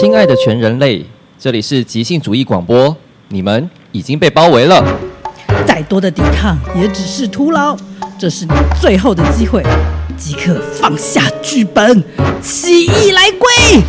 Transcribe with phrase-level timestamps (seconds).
[0.00, 1.04] 亲爱的全人类，
[1.38, 2.96] 这里是即兴主义广播，
[3.28, 4.82] 你们已经被包围了。
[5.66, 7.76] 再多的抵抗也只是徒劳，
[8.18, 9.62] 这是你最后的机会，
[10.16, 12.02] 即刻放下剧本，
[12.40, 13.82] 起义来归，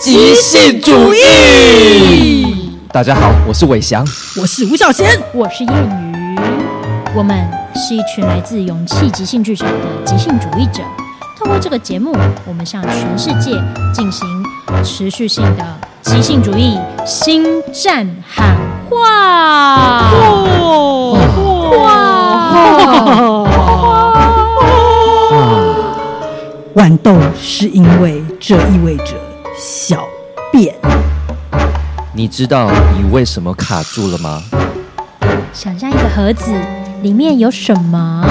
[0.00, 2.70] 即兴主义。
[2.92, 4.06] 大家好，我是伟翔，
[4.40, 6.38] 我是吴小贤，我是燕瑜，
[7.16, 7.36] 我们
[7.74, 10.82] 是一群来自勇气即兴剧场的即兴主义者。
[11.38, 12.12] 透过这个节目，
[12.44, 13.52] 我们向全世界
[13.94, 14.26] 进行
[14.82, 15.64] 持续性的
[16.02, 18.56] 即兴主义新战喊
[18.90, 20.10] 话。
[21.76, 23.46] 哇！
[26.74, 29.14] 豌豆是因为这意味着
[29.56, 30.04] 小
[30.50, 30.74] 便。
[32.12, 34.42] 你知道你为什么卡住了吗？
[35.52, 36.52] 想象一个盒子，
[37.00, 38.26] 里面有什么？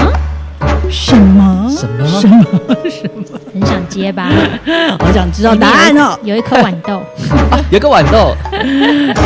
[0.90, 1.70] 什么？
[1.70, 2.06] 什么？
[2.08, 2.38] 什么？
[2.90, 3.38] 什么？
[3.52, 4.30] 很想接吧？
[4.98, 6.18] 好想知道答案哦！
[6.22, 7.00] 有一颗豌豆，
[7.70, 8.34] 有个豌豆。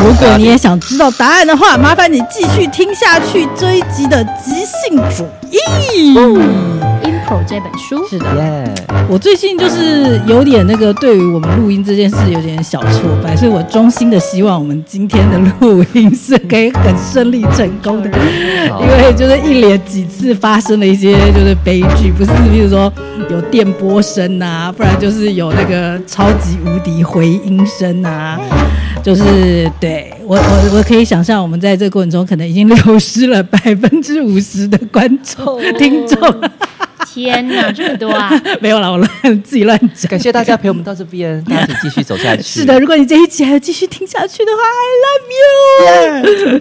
[0.04, 6.91] 如果你也想知道答案的话，麻烦你继续听下去这一集的即兴主义。
[7.46, 8.06] 这本书。
[8.08, 9.04] 是的，yeah.
[9.08, 18.10] 我最近就是有点那个，对于我们录音这件事有点小挫败，所以我衷心的希望我们今天的录音是可以很顺利成功的，
[18.80, 22.92] 因为就是一连几次发生了一些就是悲剧，不是，比如说
[23.30, 28.38] 有电波声啊，不然就是有那个超级无敌回音声啊，
[29.02, 35.60] 就是对我我我可以想象，我们在这个过程中可能已经流失了百分之五十的观众、oh.
[35.76, 36.18] 听众。
[37.12, 38.32] 天哪，这么多啊！
[38.60, 39.10] 没有了，我乱
[39.42, 40.08] 自己乱讲。
[40.08, 42.42] 感谢大家陪我们到这边，大家请继续走下去。
[42.42, 46.60] 是的，如果你这一集还要继续听下去的话，I love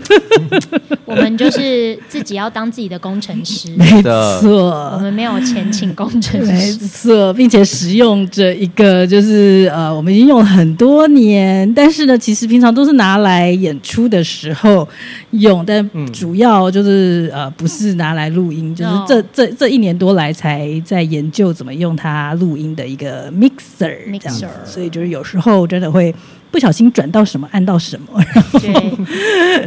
[0.89, 0.97] you。
[1.11, 4.91] 我们就是自己要当自己的工程师， 没错。
[4.95, 14.87] 我们没有钱请工程师，没错，并且使用这一个就是呃，我们已经用了很多年，但是呢，其实平常都是拿来演出的时候
[15.31, 20.31] 用，但主要就是呃，不是拿来录音，就是这这这一年多来。
[20.31, 26.15] 才在研究怎么用它录音的一个 mixer，这样子，所以就是有时候真的会
[26.51, 28.21] 不小心转到什么按到什么，
[28.61, 28.89] 然后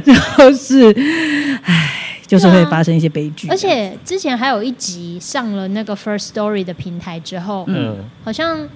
[0.04, 0.92] 然后是，
[1.62, 3.48] 唉，就是会发生一些悲剧。
[3.48, 8.68] 而且之前还有一集上了那个 First Story 的平台之后，嗯，好像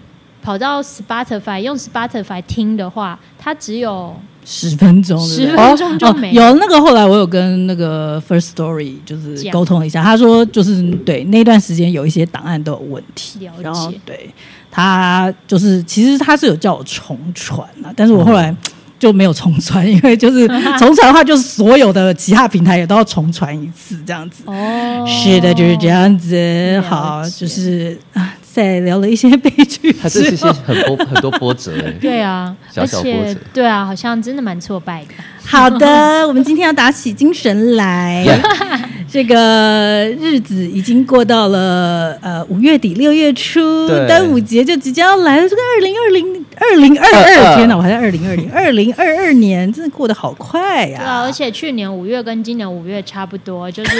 [0.43, 4.17] 跑到 Spotify 用 Spotify 听的话，它只有。
[4.51, 6.81] 十分钟，十分钟就没、哦哦、有那个。
[6.81, 14.31] 后来我有跟那个 First Story 就是沟通一下，他说就是对那段时间有一些档案都有问题，然后对
[14.71, 18.55] 他就是其实他是有叫我重传啊，但是我后来
[18.99, 20.47] 就没有重传，因为就是
[20.79, 24.43] 重传的话，就是所有的其他平台也都要重传一次这样子。
[24.47, 26.83] 哦，是的，就是这样子。
[26.89, 28.35] 好，就是啊。
[28.51, 35.11] 在聊了一些悲剧，还是这些很多很多波折哎， 对啊，小小波折，对啊，好像真的蛮挫败的。
[35.45, 38.27] 好的，我们今天要打起精神来。
[39.11, 43.61] 这个日子已经过到了呃五月底六月初，
[44.07, 45.49] 端午节就即将要来了。
[45.49, 50.99] 这个二零二零二零二二，天哪，我还在二零二零 二零二二年，真的过得好快呀！
[50.99, 53.91] 对啊，而且去年五月跟今年五月差不多，就是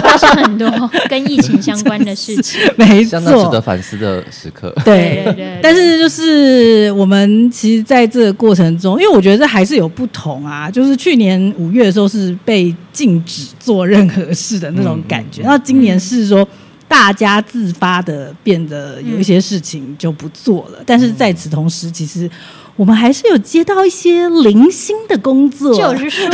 [0.00, 0.68] 发生很多
[1.08, 4.74] 跟疫情相关的事情， 没错，相当值得反思的时刻。
[4.84, 10.68] 对对对，但是就是我们其实在这个过程中，因为我觉得这还是有不同啊。
[10.70, 16.46] 就是去年五月的时候是被禁止做任何事的那种感觉，然后今年是说
[16.88, 22.30] 大家自发的变得有一些事情就不做了，但是在此同时，其实。
[22.74, 26.26] 我们还是有接到一些零星的工作，就是说，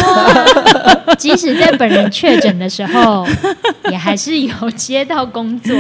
[1.19, 3.27] 即使在本人确诊的时候，
[3.91, 5.75] 也还是有接到工作。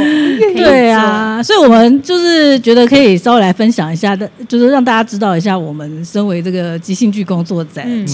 [0.56, 8.04] 对啊，所以我们就是觉得可以稍微来分享一下的，就是让大家知道一下，我们身为这个即兴剧工作者，嗯、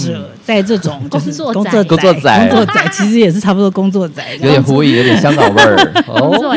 [0.45, 5.75] 在这种工作工作、工作仔、工作仔，其实也是差不多工作仔，有点狐疑，有点香港味儿。
[6.05, 6.55] 工作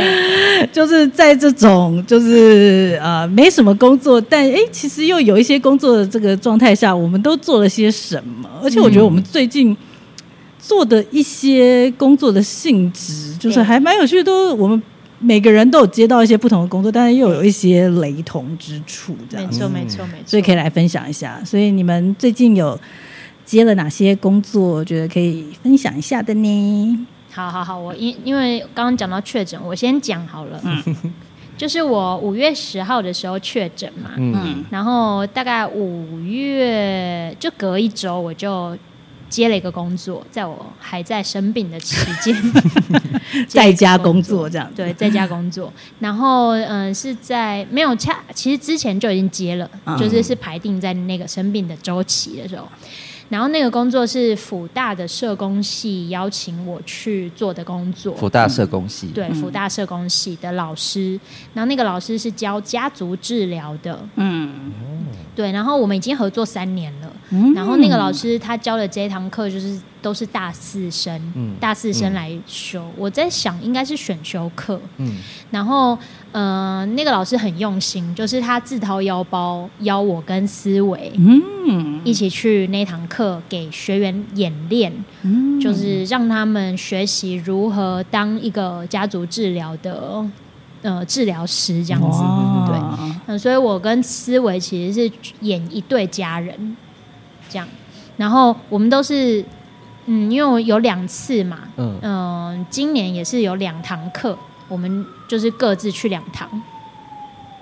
[0.71, 5.78] 就是在这种就是呃没什么工作，但哎，其实又有一些工。
[5.79, 8.49] 做的这个状态下，我们都做了些什么？
[8.63, 9.77] 而且我觉得我们最近
[10.59, 14.25] 做的一些工作的性质，就是还蛮有趣的。
[14.25, 14.83] 都我们
[15.21, 19.47] 每个人都有接到一些不同的工作，但是又有一些雷同之处，这样。
[19.47, 20.23] 没错，没错，没错。
[20.27, 21.41] 所以可以来分享一下。
[21.45, 22.79] 所以你们最近有
[23.45, 24.63] 接了哪些工作？
[24.63, 27.07] 我觉得可以分享一下的呢？
[27.33, 30.61] 好好好，我因因为刚刚讲到确诊，我先讲好了。
[30.65, 30.83] 嗯。
[31.59, 38.79] 就是我五月十号的时候确诊嘛，嗯，然后大概五月就隔一周我就
[39.29, 42.35] 接了一个工作，在我还在生病的期间，
[43.49, 44.71] 在家工作这样。
[44.75, 45.71] 对，在家工作。
[45.99, 52.67] 然后，嗯、呃，是在没有恰，其实之前就已经接了，嗯、就是是排定在那个生病的周期的时候。
[53.29, 58.15] 然后那个工作是辅大的社工系邀请我去做的工作。
[58.15, 59.09] 辅大社工系。
[59.09, 61.19] 对，辅大社工系的老师。
[61.53, 63.99] 然后那个老师是教家族治疗的。
[64.17, 64.73] 嗯。
[65.37, 67.13] 对，然后我们已经合作三年了。
[67.31, 67.53] 嗯。
[67.55, 72.83] 然后那个老师他教的这一堂课就是都是大四生，嗯、大四生来修。
[72.83, 74.81] 嗯、我在想应该是选修课。
[74.97, 75.19] 嗯。
[75.51, 75.99] 然后。
[76.41, 84.93] 嗯、呃，那个老师很用心，就是他自掏腰包邀我跟思维，嗯，一起去那堂课给学员演练，
[85.23, 90.25] 嗯，就是让他们学习如何当一个家族治疗的
[90.83, 92.23] 呃治疗师这样子，
[92.71, 96.77] 对，嗯、呃，所以我跟思维其实是演一对家人，
[97.49, 97.67] 这样，
[98.17, 99.45] 然后我们都是，
[100.07, 104.39] 嗯，因为我有两次嘛，嗯、呃，今年也是有两堂课。
[104.69, 106.49] 我们就是各自去两堂，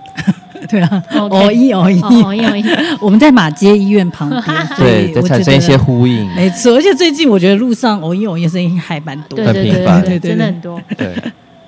[0.68, 2.00] 对啊，哦一哦一。
[2.02, 2.64] 哦一哦一，
[3.00, 4.28] 我们在马街医院旁
[4.76, 6.74] 边， 对，产生一些呼应，没错。
[6.74, 11.14] 而且最近我觉得路上偶一偶一声音还蛮多，对对对对，真的很多，对。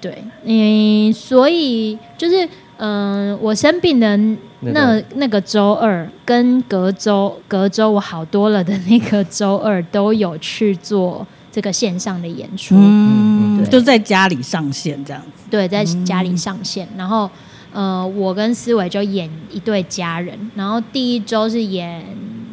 [0.00, 4.16] 对，嗯，所以就是嗯，我生病的
[4.60, 11.26] 那那个周二跟隔周隔周我好多了的那个周二都有去做。
[11.50, 13.70] 这个线上的演出，嗯，对。
[13.70, 15.44] 就在家里上线这样子。
[15.50, 17.30] 对，在家里上线，嗯、然后，
[17.72, 22.04] 呃，我跟思维就演一对家人，然后第一周是演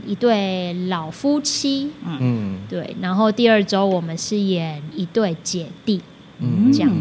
[0.07, 6.02] 一对老夫妻，嗯，对，然后第二周我们是演一对姐弟，
[6.40, 6.92] 嗯，这样。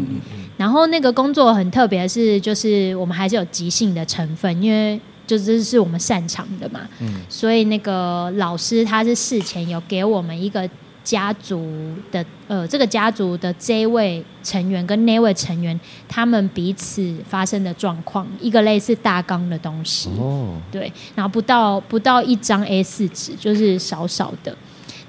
[0.57, 10.69] 然后那个工作很特别的是，就是我们还是有即兴的成分，因为就这是我们擅长的嘛，嗯，所以那个老师他是事前有给我们一个。
[11.05, 11.71] 家族
[12.11, 15.79] 的呃，这个家族的这位成员跟那位成员，
[16.09, 20.09] 他们彼此发生的状况，一个类似大纲的东西。
[20.19, 24.53] 哦，对，然后不到不到一张 A 四纸，就是少少的。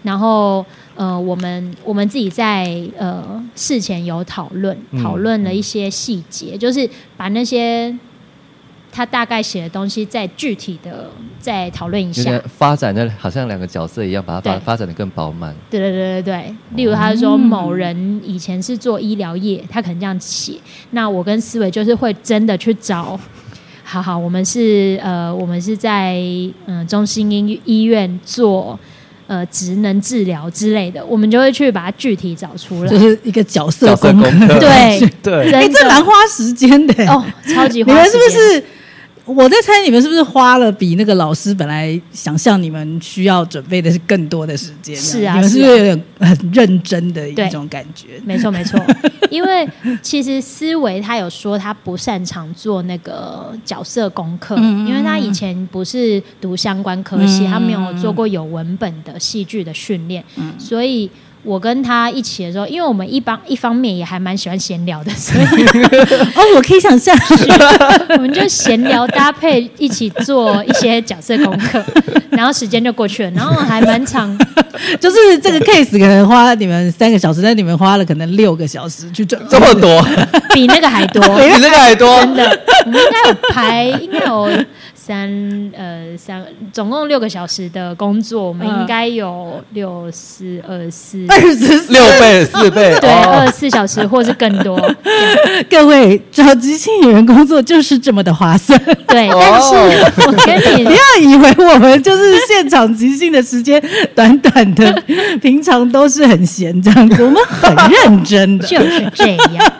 [0.03, 0.65] 然后
[0.95, 7.93] 呃，我们我们自己在呃事前有讨论，讨论了一些细节，嗯、就是把那些。
[8.97, 12.41] 他大概写的东西，再具体的再讨论一下。
[12.57, 15.55] 发展的好像两个角色一样，把它发发展的更饱满。
[15.69, 16.55] 对对对对对。
[16.77, 20.55] 例如，他说某人以前是做医疗业，他可能这样写。
[20.93, 23.21] 那我跟思维就是会真的去找。
[23.85, 26.15] 好好，我们是呃，我们是在
[26.65, 28.81] 嗯、呃、中心医医院做
[29.27, 32.89] 呃职能治疗之类的，我们就会去把它具体找出来。
[32.89, 34.59] 就是一个角色功课。
[34.59, 35.53] 对 对。
[35.53, 37.23] 哎，这蛮花时间的哦，
[37.55, 38.21] 超级花时间。
[38.25, 38.65] 你们是不是？
[39.26, 44.96] 我在猜你们是不是花了比那个老师本来想象你们需要准备的是更多的时间？
[44.96, 48.20] 是啊，你们是不是有点很认真的一种感觉？
[48.25, 48.81] 没错没错，
[49.28, 49.69] 因为
[50.00, 61.11] 其实思维他有说他不擅长做那个角色功课，嗯、因为他以前不是读相关科系，嗯、他没有做过有文本的戏剧的训练，嗯、所以。
[61.47, 65.45] 我跟他一起的时候，因为我们一帮一方面也还蛮喜欢闲聊的， 所以
[66.35, 67.17] 哦，我可以想象，
[68.11, 71.83] 我们就闲聊搭配一起做一些角色功课，
[72.31, 74.37] 然后时间就过去了，然后还蛮长，
[75.01, 80.05] 就是这个 case 可能花你们三个小时，但你们花了可能六个小时去准，这么多，
[80.53, 84.50] 比那个还多，比那个还多，真的，我们应该有排，应该有。
[85.07, 85.31] 三
[85.73, 94.77] 呃三，总共六个小时的工作，我们应该有六四二 四二十四六倍 四倍，对，二十四小时或是更多。
[95.71, 99.29] 各位找即兴演员工作就是这么的划算，对。
[99.31, 99.75] 但是
[100.27, 103.81] 我跟你不要以为我们就是现场即兴的时间
[104.13, 104.93] 短短的，
[105.41, 109.73] 平常都是很闲这样子，我们很认真的，就是这样。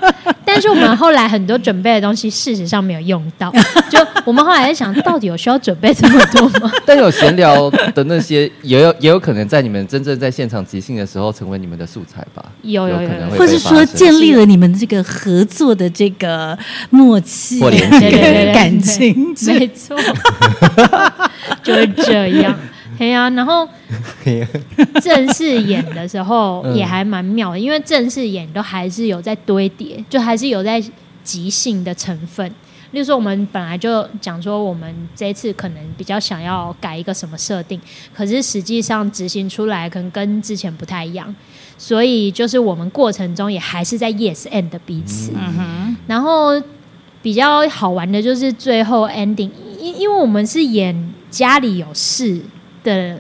[0.45, 3.53] 但是我们后来很多准备的东西，事实上没有用到，
[3.91, 5.16] 就我们后来在想到。
[5.17, 6.71] 到底有需要准备这么多吗？
[6.85, 12.45] 但有闲聊的那些，也有也有可能在你们真正在现场即兴的时候，成为你们的素材吧。
[12.61, 13.09] 有有有，
[13.39, 16.59] 或是说建立了你们这个合作的这个
[16.91, 19.97] 默契、或连接、感情，没错，
[21.63, 22.55] 就是这样。
[22.99, 23.67] 对呀，然后
[25.01, 30.83] 正式演的时候也还蛮妙的，因为正式演都还是有在堆叠，就还是有在
[31.25, 32.53] 即兴的成分。
[32.93, 37.81] 例如说，我们本来就讲说，我们这一次可能比较想要改一个什么设定，
[38.15, 41.35] 可是实际上执行出来可能跟之前不太一样，
[41.77, 45.33] 所以就是我们过程中也还是在 yes and 彼此。
[45.35, 45.97] 嗯哼。
[46.07, 46.61] 然后
[47.21, 49.51] 比较好玩的就是最后 ending，
[49.81, 52.41] 因因为我们是演家里有事
[52.85, 53.19] 的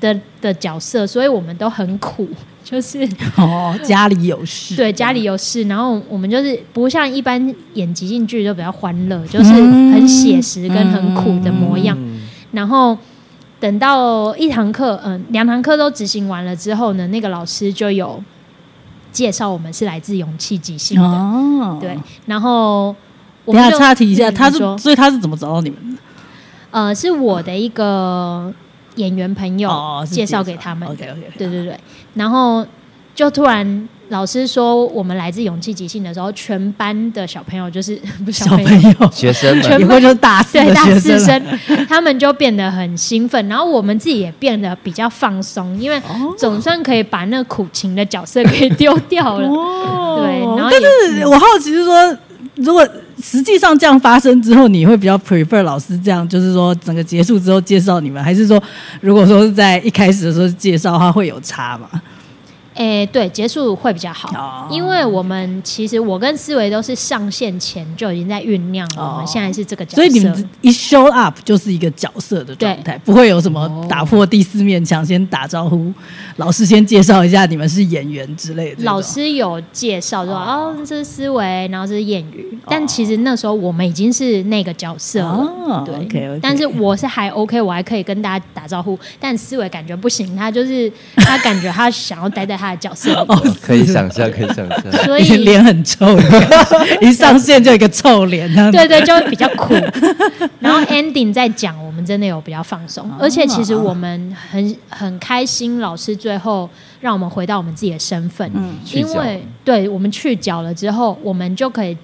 [0.00, 2.28] 的的角色，所以我们都很苦，
[2.70, 3.00] 就是
[3.36, 11.96] 哦，家里有事，对，家里有事，然后我们就是不像一般演即兴剧就比较欢乐，就是很写实跟很苦的模样。
[11.98, 12.20] 嗯、
[12.52, 12.96] 然后
[13.58, 18.22] 等到一堂课，嗯、呃，两堂课都执行完了之后呢，那个老师就有
[19.10, 22.94] 介绍我们是来自勇气即兴的，哦、对，然后
[23.44, 26.00] 我们等下插题一下，他是所以他是怎么找到你们的？
[26.70, 28.54] 呃，是我的一个。
[29.00, 29.70] 演员朋友
[30.10, 31.78] 介绍给他们的，对对对，
[32.14, 32.64] 然后
[33.14, 41.42] 就突然老师说我们来自勇气即兴的时候，全班的小朋友就是 不是小朋友学生，全部就是大四对大四生，
[41.88, 46.00] 他们就变得很兴奋，然后我们自己也变得比较放松，因为
[46.36, 49.48] 总算可以把那苦情的角色给丢掉了。
[49.48, 52.16] 对，然后但是我好奇是说，
[52.56, 52.86] 如果。
[53.22, 58.62] 实际上这样发生之后，你会比较 prefer 老师这样，就是说整个结束之后介绍你们，还是说
[59.00, 61.88] 如果说是在一开始的时候介绍的话会有差吗？
[62.74, 75.92] 诶，对，结束会比较好，哦、因为我们其实我跟思维都是上线前就已经在酝酿了，哦、我们现在是这个角色，所以你们一 show up 就是一个角色的状态，不会有什么打破第四面墙，先打招呼，
[76.36, 78.84] 老师先介绍一下你们是演员之类的。
[78.84, 92.80] 老师有介绍说哦，这是思维，然后这是谚语，哦、但其实那时候我们已经是那个角色了，哦、对，okay, okay 但是我是还 OK，我还可以跟大家打招呼，但思维感觉不行，他就是他感觉他想要待在他的。
[92.80, 96.06] 角色哦，可以想象，可以想象， 所以脸很臭，
[97.02, 99.74] 一上线就一个臭脸，对对，就会比较苦。
[100.60, 111.94] 然后 ending 在讲，我们真的有比较放松，而且其实我们很很开心，老师最后让我们回到我们自己的身份，嗯，因为对我们去角了之后，我们就可以，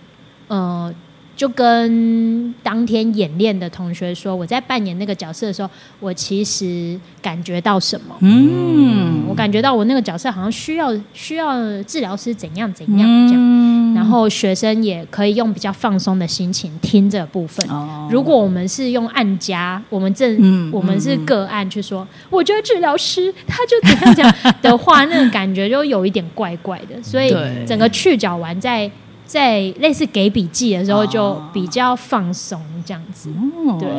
[0.48, 0.92] 呃。
[1.36, 5.68] 就跟当天演练的同学说，我在扮演那个角色的时候，
[6.00, 8.16] 我其实感觉到什么？
[8.20, 17.68] 嗯，我感觉到我那个角色好像需要需要治疗师怎样怎样这样，嗯、然后学生也可以用比较放松的心情听这部分。
[17.68, 27.02] 哦、如果我们是用按家，我们正、嗯、我们是个案去说，我觉得治疗师他就怎样讲的话，那个感觉就有一点怪怪的。
[27.02, 27.36] 所以
[27.68, 28.90] 整个去角完在。
[29.26, 33.28] 在类似给笔记的时候，就比较放松这样子。
[33.66, 33.90] 哦，对，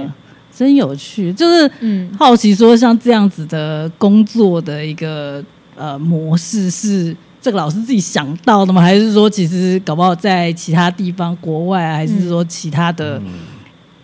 [0.56, 1.34] 真有趣。
[1.34, 5.44] 就是嗯，好奇说像这样子的工作的一个
[5.76, 8.82] 呃模式，是这个老师自己想到的吗？
[8.82, 13.22] 还是说其实搞不好在其他地方、国外，还是说其他的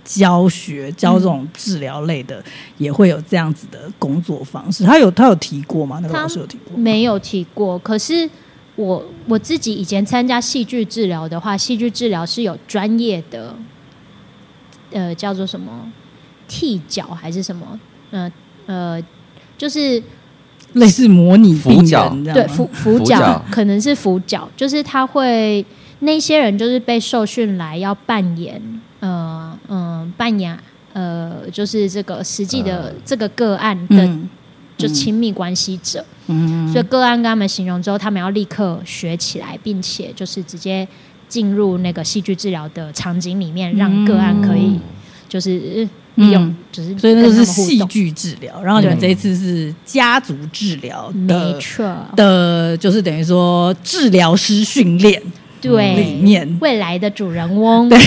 [0.03, 2.43] 教学教这种治疗类的，
[2.77, 4.83] 也会有这样子的工作方式？
[4.83, 5.99] 他有他有提过吗？
[6.03, 6.77] 那个老师有提过？
[6.77, 7.79] 没有提过。
[7.79, 8.29] 可是。
[8.75, 13.55] 我我自己以前参加戏剧治疗的话，戏剧治疗是有专业的，
[14.91, 15.91] 呃，叫做什么
[16.47, 17.79] 替角还是什么？
[18.09, 18.31] 呃
[18.65, 19.03] 呃，
[19.57, 20.01] 就是
[20.73, 25.63] 类似模拟病人，对，辅辅角可能是辅角，就是他会
[25.99, 28.59] 那些人就是被受训来要扮演，
[29.01, 30.57] 呃嗯、呃，扮演
[30.93, 34.03] 呃，就是这个实际的这个个案的。
[34.03, 34.29] 嗯
[34.75, 40.85] 就亲密关系者，嗯，所以个案跟他们形容之后，他们要立刻学起来，并且就是直接
[41.29, 44.79] 进入那个戏剧治疗的场景里面，让个案可以
[45.29, 48.61] 就是利用，就是所以那个是戏剧治疗。
[48.63, 51.85] 然后你们这一次是家族治疗，没错。
[52.15, 55.21] 的，就是等于说治疗师训练
[55.61, 56.57] 对里面。
[56.59, 57.97] 未来的主人翁，对。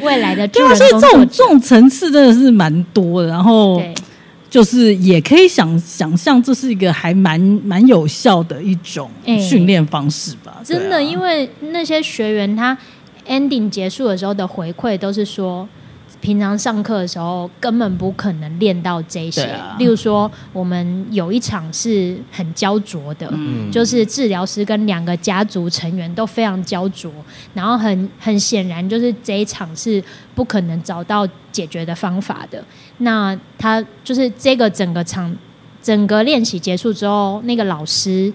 [0.00, 3.28] 未来的主人翁，所以这种这种层次真的是蛮多的。
[3.28, 3.80] 然后。
[4.52, 10.58] 就是也可以想想象，这是一个还蛮蛮有效的一种训练方式吧。
[10.58, 12.76] 欸、真的，啊、因为那些学员他
[13.26, 15.66] ending 结束的时候的回馈都是说。
[16.22, 27.10] 平常上课的时候根本不可能练到这些，啊、例如说我们有一场是很焦灼的，嗯、就是治疗师跟两个家族成员都非常焦灼，
[27.52, 30.02] 然后很很显然就是这一场是
[30.34, 32.64] 不可能找到解决的方法的。
[32.98, 35.36] 那他就是这个整个场
[35.82, 38.32] 整个练习结束之后，那个老师。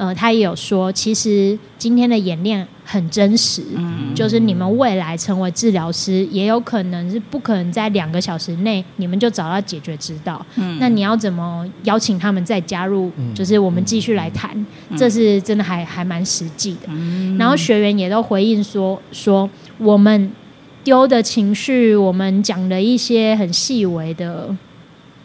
[0.00, 10.40] 呃，他也有说，其实今天的演练很真实，嗯、就是你们未来成为治疗师，也有可能是不可能在两个小时内你们就找到解决之道。
[10.56, 13.10] 嗯、那你要怎么邀请他们再加入？
[13.34, 14.50] 就是我们继续来谈，
[14.88, 16.88] 嗯、这是真的还还蛮实际的。
[16.88, 20.32] 嗯、然后学员也都回应说，说我们
[20.82, 24.56] 丢的情绪，我们讲的一些很细微的，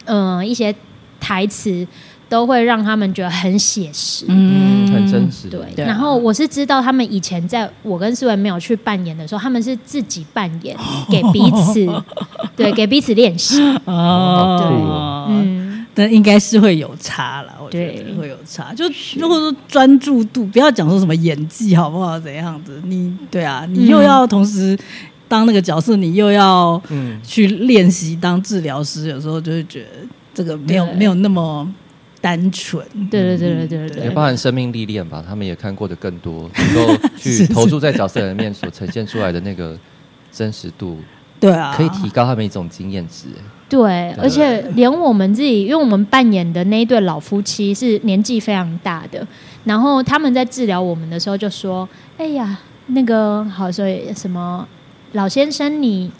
[0.04, 0.74] 嗯、呃，一些
[1.18, 1.86] 台词。
[2.28, 5.48] 都会让他们觉得很写实，嗯，很真实。
[5.48, 10.76] 对，然后我是知道他们以前在我跟思文没有去扮演的时候，他们是自己扮演，
[11.10, 11.86] 给彼此，
[12.56, 13.60] 对，给彼此练习。
[13.84, 18.74] 哦，对，嗯，但应该是会有差了，我觉得会有差。
[18.74, 18.84] 就
[19.18, 24.76] 如果说专注度，不要讲说什么演技好不好怎样子，你对啊，你又要同时
[25.28, 26.80] 当那个角色，你又要
[27.22, 29.88] 去练习当治疗师，有时候就会觉得
[30.34, 31.66] 这个没有没有那么
[32.26, 32.84] 单纯。
[33.08, 39.78] 对对对对对对，也包含生命历练吧，他们也看过的更多， 能够去投注在角色里面所呈现出来的那个
[40.32, 40.98] 真实度，
[41.38, 43.26] 对啊，可以提高他们一种经验值。
[43.68, 49.24] 对，而且连我们自己，因为我们扮演的那一对老夫妻是年纪非常大的，
[49.62, 54.66] 然后他们在治疗我们的时候就说：“哎呀，那个好，所以什么
[55.12, 56.10] 老先生，你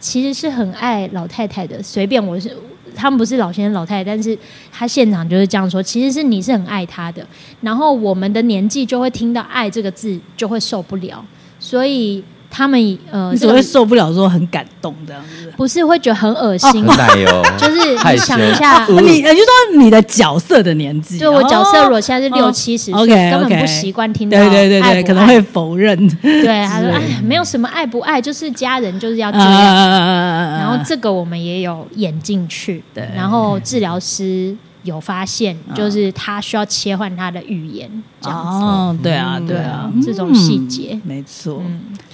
[0.00, 1.82] 其实是很爱老太太的。
[1.82, 2.56] 随便我是，
[2.98, 4.36] 他们不是老先生老太太，但是
[4.72, 7.24] 他现场就是这样说，其实是你是很爱他的。
[7.60, 11.24] 然后我们的年纪就会听到‘爱’这个字就会受不了，
[11.60, 25.96] 所以。”他们呃，你只会受不了说很感动这样子，不是会觉得很恶心，哦、 就是你想一下，你你就说你的角色的年纪，就我角色如果现在是六七十岁，根本不习惯听到对对对对，可能会否认。
[26.22, 29.48] 对，他说 哎，没有什么爱不爱，就是家人就是要这样。
[29.48, 34.56] 然后这个我们也有演进去，对，然后治疗师。
[34.88, 37.88] 有发现，就是他需要切换他的语言，
[38.20, 38.64] 这样子。
[38.64, 41.62] 哦，对啊，对啊，这种细节，没错，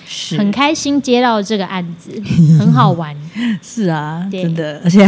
[0.07, 0.37] 是。
[0.37, 2.11] 很开心接到这个案子，
[2.59, 3.17] 很好玩。
[3.63, 5.07] 是啊，真的，而且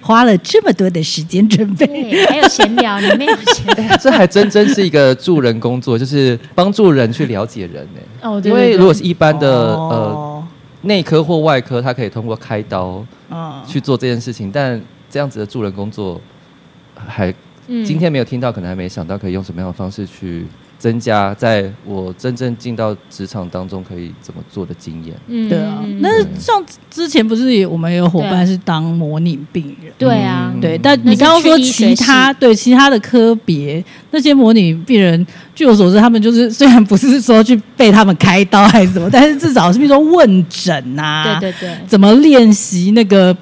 [0.00, 3.96] 花了这么多的时间准备，还有闲聊，你没有闲聊。
[3.98, 8.00] 这还真真是一个助人工作，就是帮助人去了解人呢。
[8.22, 10.42] 哦，因为如果是一般的呃
[10.82, 13.04] 内科或外科，他可以通过开刀
[13.66, 16.20] 去做这件事情，但这样子的助人工作。
[17.06, 17.32] 还，
[17.84, 20.44] 今天没有听到，可能还没想到可以用什么样的方式去
[20.78, 25.14] 增加，在我真正进到职场当中可以怎么做的经验。
[25.26, 25.84] 嗯，对啊。
[26.00, 29.92] 那像之前不是也我们有伙伴是当模拟病人？
[29.98, 30.78] 对啊，对。
[30.78, 43.36] 但你刚刚说其他对其他的科别那些模拟病人，据我所知，他们就是虽然不是说去被他们开刀还是什么，但是至少是比如说问诊啊，对对对，怎么练习那个。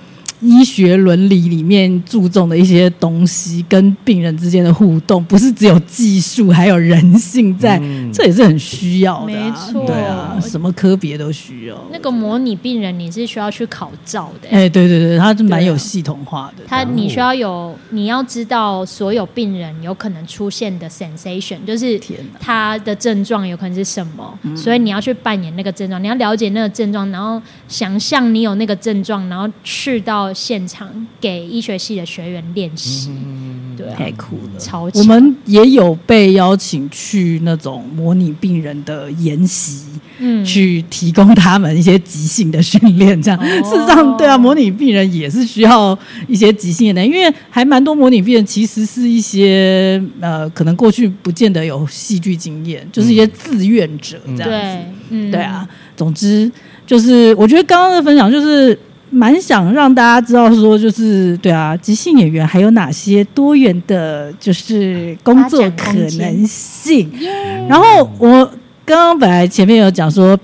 [0.47, 9.45] 医学伦理里面注重的一些东西，跟病人之间的互动，不是只有技术，还有人性在，嗯、这也是很需要的、啊。
[9.45, 11.77] 没错，对啊，什么科别都需要。
[11.91, 14.49] 那个模拟病人，你是需要去考照的。
[14.49, 16.63] 哎，对对对，他是蛮有系统化的。
[16.65, 22.01] 他你需要有，你要知道所有病人有可能出现的 sensation，就是
[22.39, 30.33] 他的症状有可能是什么，哪所以你要去扮演那个症状，你要了解那个症状，然后想象你有那个症状，然后去到。
[30.37, 30.87] 现场
[31.18, 33.11] 给医学系的学员练习，
[33.75, 34.83] 对，太酷了，超。
[34.92, 39.87] 我们也有被邀请去那种模拟病人的研习，
[40.18, 43.20] 嗯，去提供他们一些即兴的训练。
[43.22, 54.79] 这样，事实上，对啊，模拟病人也是需要一些即兴的，因为还蛮多模拟病人其实是一些呃，可能过去不见得有戏剧经验，就是一些志愿者这样子。
[55.09, 55.66] 嗯，对啊。
[55.96, 56.53] 总之，
[56.87, 58.79] 就是我觉得刚刚的分享就是。
[59.09, 67.11] 蛮想让大家知道，说就是对啊，即兴演员还有哪些多元的，就是工作可能性。
[67.69, 68.29] 然后我
[68.85, 70.38] 刚刚本来前面有讲说，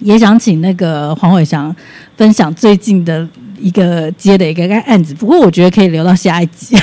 [0.00, 1.74] 也想请那个黄伟翔
[2.16, 3.26] 分享最近的
[3.58, 6.76] 一个接的一个案子，不过我觉得可以留到下一集，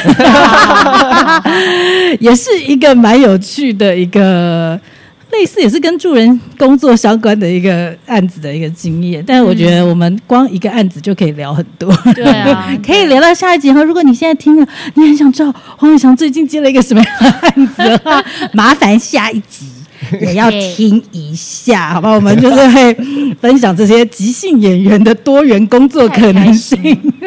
[2.19, 4.79] 也是一个蛮有趣的一个。
[5.31, 13.81] 类似也是跟助人工作相关的一个案子的一个经验，但是我觉得我们光一个案子就可以聊很多，对啊， 可以聊到下一集哈。
[13.83, 19.65] 如果你现在听了，你很想知道黄伟翔最近接了一个什么样的案子的话， 麻烦下一集。
[20.19, 22.11] 也要听一下，好吧？
[22.11, 22.93] 我们就是会
[23.39, 26.77] 分享这些即兴演员的多元工作可能性，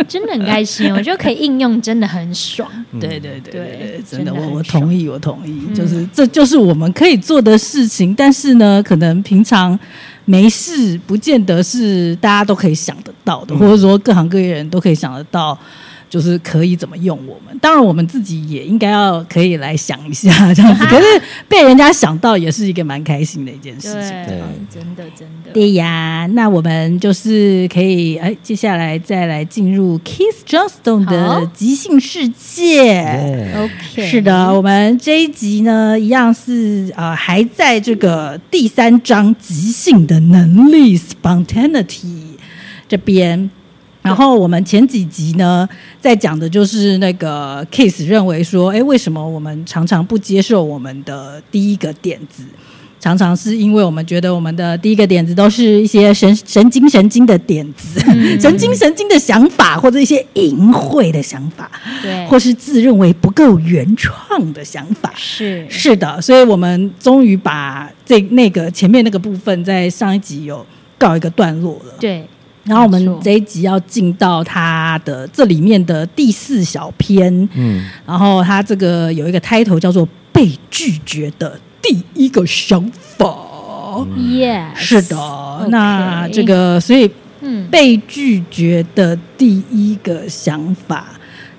[0.08, 0.92] 真的很开心。
[0.92, 2.68] 我觉得可以应用，真的很爽。
[3.00, 5.74] 对对对对，真的，我我同意，我同意。
[5.74, 9.78] 就是这就是我们可以做的事情，但是呢，可能平常
[10.24, 15.58] 没事，不见得是大家都可以想得到的，或者说各行各业人都可以想得到。
[16.14, 17.58] 就是可以怎么用我们？
[17.60, 20.86] 当然，我们自己也应该要可以来想一下 这样子。
[20.86, 21.04] 可是
[21.48, 24.10] 被人家想到，也是一个蛮开心的一件事情。
[24.24, 24.40] 对，
[24.72, 25.50] 真的真的。
[25.52, 33.52] 对呀，那我们就是可以哎，接下来再来进入 Keith Johnstone 的即兴世界。
[33.56, 42.36] OK，是的，我们这一集呢，一样是呃，还在这个第三章即兴的能力 （Spontaneity）
[42.86, 43.50] 这边。
[44.04, 45.66] 然后我们前几集呢，
[45.98, 52.44] 在讲的就是那个 Keith 认为说，哎，为什么我们常常不接受我们的第一个点子？
[53.00, 61.70] 常常是因为我们觉得我们的第一个点子都是一些神神经神经的点子，嗯、神经神经的想法，或者一些淫秽的想法，
[62.02, 65.66] 对，或是自认为不够原创的想法，是。
[65.68, 70.64] 是的，所以我们终于把这那个前面那个部分在上一集有
[70.96, 72.26] 告一个段落了，对。
[72.64, 82.82] 然后我们这一集要进到它的这里面的第四小篇，嗯，然后它这个有一个 title 叫做“被拒绝的第一个想
[83.18, 83.36] 法”，
[84.32, 85.16] 耶、嗯，是的。
[85.16, 91.06] Okay、那这个所以，嗯，被拒绝的第一个想法，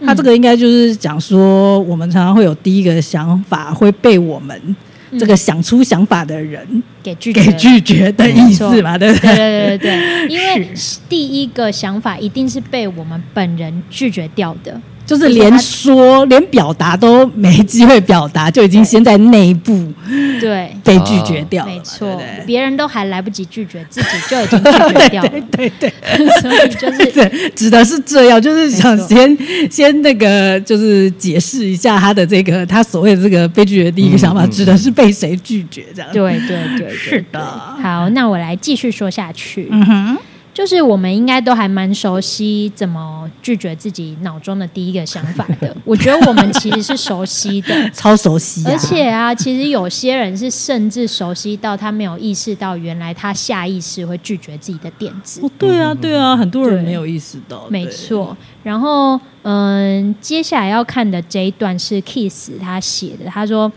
[0.06, 4.76] 它、嗯、这个应该就是讲说，我们常常会有第一个想法会被我们。
[5.18, 8.98] 这个想出想法的人给拒绝给拒绝的意思嘛？
[8.98, 9.36] 对不对？
[9.36, 10.68] 对对对对，因为
[11.08, 14.82] 第一个想法一定是被我们本人拒绝掉的。
[15.06, 19.94] 就是连说连表达都没机会表达，就已经先在内部
[20.40, 21.72] 对被拒绝掉了。
[21.72, 25.30] 没错，别人都还来不及拒绝，自己就已经拒绝掉了。
[25.52, 25.94] 对对 对，
[26.42, 29.38] 所以就是 对，指的是这样，就是想先
[29.70, 36.12] 先那个，就是解释一下他的这个他所谓的这个被拒绝的第一个想法，指的是被谁拒绝这样。
[36.12, 37.40] 对对对，是的。
[37.40, 39.68] 好，那我来继续说下去。
[39.72, 40.18] 嗯哼。
[40.56, 45.76] 就是我们应该都还蛮熟悉怎么拒绝自己脑中的第一个想法的。
[45.84, 48.64] 我觉得我们其实是熟悉的，超熟悉。
[48.66, 55.42] 而且啊，其实有些人是甚至熟悉到他没有意识到，原来他下意识会拒绝自己的点子。
[55.44, 57.68] 哦，对啊，对啊，很多人没有意识到。
[57.70, 58.38] 没错。
[58.64, 63.26] 然后，嗯，接下来要看的这一段是 Keith 他写的。
[63.26, 63.70] 他说，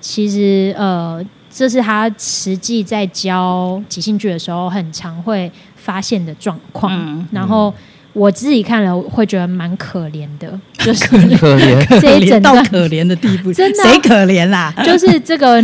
[0.00, 1.20] 其实呃，
[1.52, 5.50] 这是他实际在教即兴剧的时候，很常会。
[5.90, 7.74] 发现的状况，嗯、然后
[8.12, 10.48] 我自己看了会觉得蛮可怜的，
[10.78, 11.84] 就是可怜。
[12.00, 14.72] 这一整到可怜的地步， 真的谁可怜啦？
[14.84, 15.60] 就是这个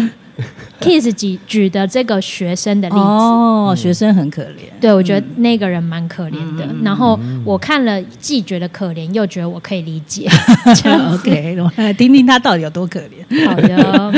[0.80, 6.66] Keith 举举的这个学生的例子，哦，学生很可怜，对，我觉得那个人蛮可怜的。
[6.66, 10.28] 嗯、然后我看了既觉得可怜，又觉得我可以理解。
[11.14, 13.46] OK，我来听听他到底有多可怜。
[13.46, 14.12] 好的。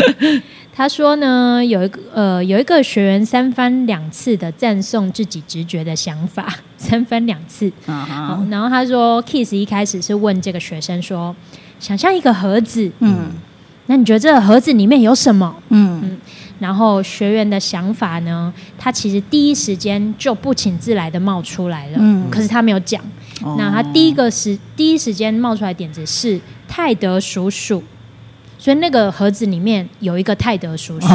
[0.78, 7.66] 他说呢，有一个呃，有一个学员三番两次的赞颂自己直觉的想法， 三番两次。
[7.84, 8.48] Uh huh.
[8.48, 11.34] 然后他说，Keith 一开始是问这个学生说，
[11.80, 13.32] 想象一个盒子，嗯，
[13.86, 15.52] 那你觉得这个盒子里面有什么？
[15.70, 16.16] 嗯嗯，
[16.60, 23.02] 然后学员的想法呢，他其实第一时间就不请自来的冒出来了，嗯，可是他没有讲。
[23.42, 23.56] Uh.
[23.58, 27.82] 那他第一个时第一时间冒出来点子是泰德叔叔。
[28.58, 31.06] 所以那个盒子里面有一个泰德叔叔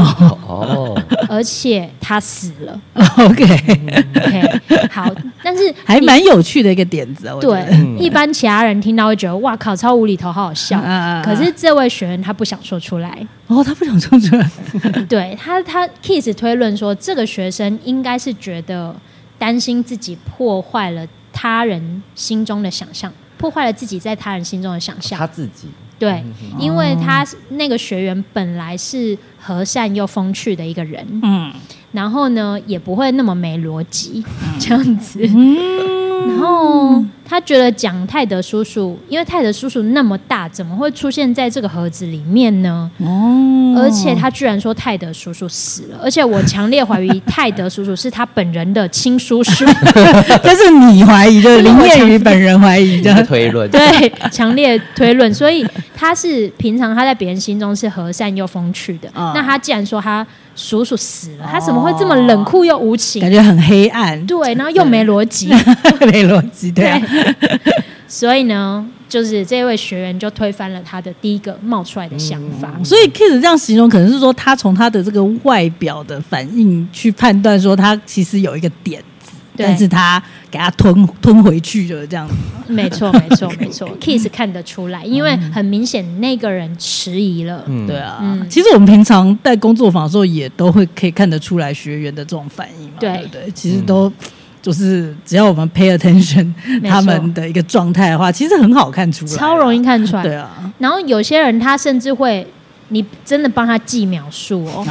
[0.47, 2.81] 哦，而且他死了。
[3.17, 7.37] OK，OK，好，但是 还蛮有趣的一个点子哦。
[7.41, 7.61] 对，
[7.99, 10.81] 一般其他人听到会觉得哇靠，超无厘头，好好笑。
[11.23, 13.27] 可是这位学员他不想说出来。
[13.47, 14.49] 哦，他不想说出来。
[15.09, 18.95] 对他，他 Keith 推论说，这个学生应该是觉得
[19.37, 25.19] 担心自己破坏了他人心中的想象，破坏了自己在他人心中的想象。
[25.19, 25.67] 他自己。
[25.99, 26.23] 对，
[26.59, 31.51] 因为他那个学员本来是和善又风趣的一个人，嗯，
[31.91, 34.23] 然后呢也不会那么没逻辑，
[34.59, 37.03] 这样子，嗯，然后。
[37.25, 42.91] 他觉得讲泰德叔叔，因为泰德叔叔那么大，怎么会出现在这个盒子里面呢？
[42.99, 49.65] 哦，而且他居然说泰德叔叔死了，而且我强烈怀疑泰德叔叔是他本人的亲叔叔。
[50.43, 53.67] 这是你怀疑的，林念宇本人怀疑的 推论。
[53.71, 55.33] 对，强烈推论。
[55.33, 59.09] 所以他是平常他在别人心中是和善又风趣的。
[59.15, 63.21] 哦，那他既然说他叔叔死了，他怎么会这么冷酷又无情？
[63.21, 64.23] 感觉很黑暗。
[64.27, 65.49] 对，然后又没逻辑，
[66.13, 67.01] 没逻辑，对啊。
[68.07, 72.71] 所以呢，就是这位学员就推翻了他的第一个冒出来的想法。
[72.83, 80.21] 所以 Keith 这样形容，可能是说他从他的这个外表的反应去判断，说他其实有一个点子，但是他
[80.51, 82.35] 给他吞吞回去了，这样子。
[82.67, 83.89] 没错，没错，没错。
[83.99, 87.63] Keith 看得出来，因为很明显那个人迟疑了。
[87.65, 88.19] 嗯，对啊。
[88.21, 92.97] 嗯，其实我们平常在工作坊的时候，也都会可以看得出来学员的这种反应嘛。
[92.99, 94.11] 对，对对，其实都。
[94.63, 96.51] 就是只要我们 pay attention
[96.89, 100.23] 他们的一个状态的话，其实很好看出来，超容易看出来。
[100.23, 100.49] 对啊，
[100.79, 102.47] 然后有些人他甚至会，
[102.87, 104.83] 你真的帮他记秒数哦，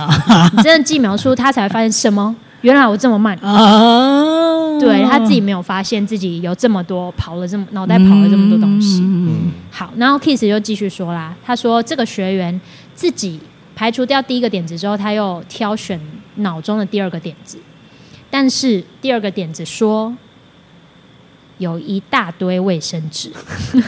[0.56, 2.36] 你真的记秒数，他才会发现什么？
[2.62, 4.78] 原来我这么慢啊！
[4.78, 9.00] 对，他自己没有发现自己有这么多跑了这么脑袋跑了这么多东西。
[9.02, 12.60] 嗯，好，然后 Keith 就继续说啦，他说这个学员
[12.94, 13.40] 自己
[13.74, 15.98] 排除掉第一个点子之后，他又挑选
[16.36, 17.58] 脑中的第二个点子。
[18.34, 20.16] 但是第二个点子说，
[21.58, 23.30] 有一大堆卫生纸，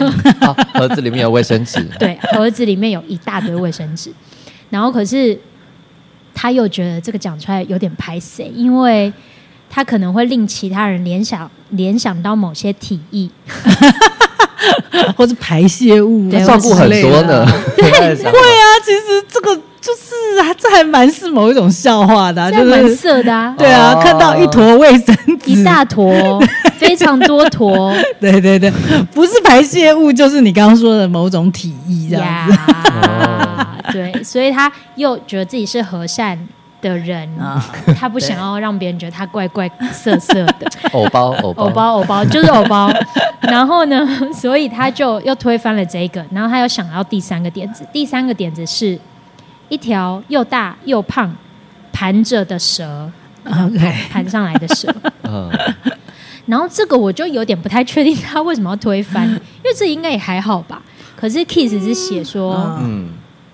[0.74, 1.82] 盒子里面有卫生纸。
[1.98, 4.12] 对，盒子里面有一大堆卫生纸。
[4.68, 5.38] 然后可是
[6.34, 9.10] 他又觉得这个讲出来有点拍谁，因为
[9.70, 13.30] 他可能会令其他人联想联想到某些体液，
[15.16, 17.46] 或者排泄物，照顾很多呢。
[17.78, 19.58] 对，会啊，其实这个。
[19.84, 23.54] 就是啊，这还蛮是某一种笑话的，啊，这蛮色的啊。
[23.58, 26.42] 对啊，看到一坨卫生纸，一大坨，
[26.78, 27.94] 非常多坨。
[28.18, 28.70] 对对对，
[29.12, 32.58] 不是排泄物，就是你刚刚说的某种体液这样子。
[33.92, 36.38] 对，所以他又觉得自己是和善
[36.80, 37.62] 的人啊，
[38.00, 40.66] 他不想要让别人觉得他怪怪色色的。
[40.92, 42.90] 偶包，偶包，偶包，偶包，就是偶包。
[43.42, 48.98] 然后呢， 所以他就又推翻了这个，然后他又想要第三个点子，第三个点子是。
[49.74, 51.34] 一条又大又胖
[51.92, 53.10] 盘着的蛇
[53.44, 54.88] ，OK，盘上来的蛇。
[55.26, 55.50] 嗯，
[56.46, 60.80] 然后这个我就有点不太确定他为什么要推翻， 因为这应该也还好吧。
[61.16, 63.08] 可是 Kiss 是写说，嗯，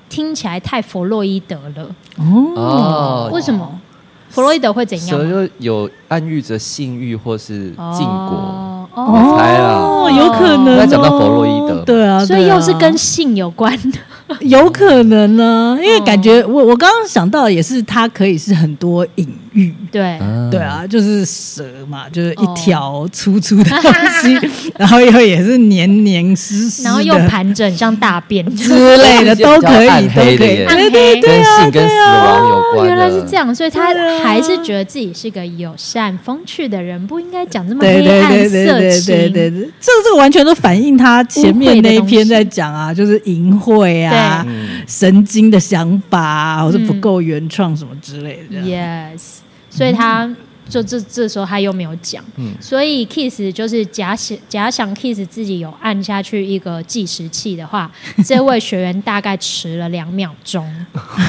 [0.09, 1.95] 听起来太弗洛伊德了。
[2.19, 3.81] 哦，为什么？
[4.29, 5.19] 弗洛伊德会怎样？
[5.19, 8.77] 蛇就有暗喻着性欲或是禁果。
[8.93, 10.77] 我猜啊，有可能。
[10.77, 13.73] 那讲到弗洛伊德，对啊，所以又是跟性有关。
[13.91, 13.99] 的。
[14.43, 20.21] 有可能呢，因为感觉我我刚刚想到的也是，它可以是很多隐喻，对。
[20.49, 23.93] 对啊，就是蛇嘛，就是一条粗粗的东
[24.23, 24.39] 西，
[24.79, 28.45] 然后又也是黏黏湿湿，然后又盘整像大便。
[28.55, 32.87] 之类的 都可以，都可以，对对对，跟性跟死亡有关。
[32.87, 33.93] 原来是这样，所以他
[34.23, 39.07] 还是觉得自己是个友善风趣的人，不应该讲这么黑暗色情。
[39.07, 44.15] 对对对，这这个完全都反映他前面那一篇在讲啊，就是淫秽啊。
[44.15, 44.47] 啊，
[44.87, 48.61] 神经的想法啊，或者不够原创什么之类的。
[48.61, 50.31] Yes，所以他。
[50.71, 57.91] 就这这时候他又没有讲，嗯、所以 Kiss 就是假想假想 Kiss 自己有按下去一个计时器的话，
[58.25, 60.65] 这位学员大概迟了两秒钟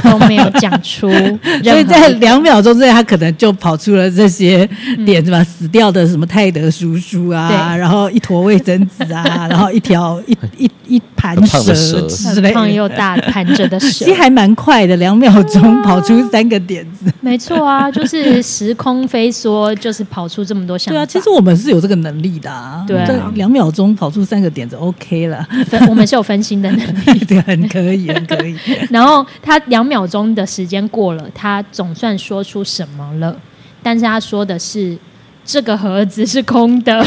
[0.04, 1.10] 都没有讲出，
[1.64, 4.70] 所以在两秒钟之内，他可能就跑出了这些
[5.06, 11.74] 点子吧，嗯、死掉的什么泰德叔叔啊，然后一坨卫生纸啊， 然后一条一一一盘蛇
[12.08, 19.31] 之类，胖又大盘着的蛇，其实还蛮快的，两秒钟跑出三个点子，没错啊，就是时空飞。
[19.32, 25.48] 说就是跑出这么多想法，对啊，其实我们是有这个能力的啊，对啊，两秒钟跑出三个点子，OK 了，
[25.88, 28.56] 我们是有分心的能力， 对，很可以，很可以。
[28.92, 33.36] 然后他两秒钟的时间过了，他总算说出什么了，
[33.82, 34.98] 但是他说的是
[35.46, 37.04] 这个盒子是空的。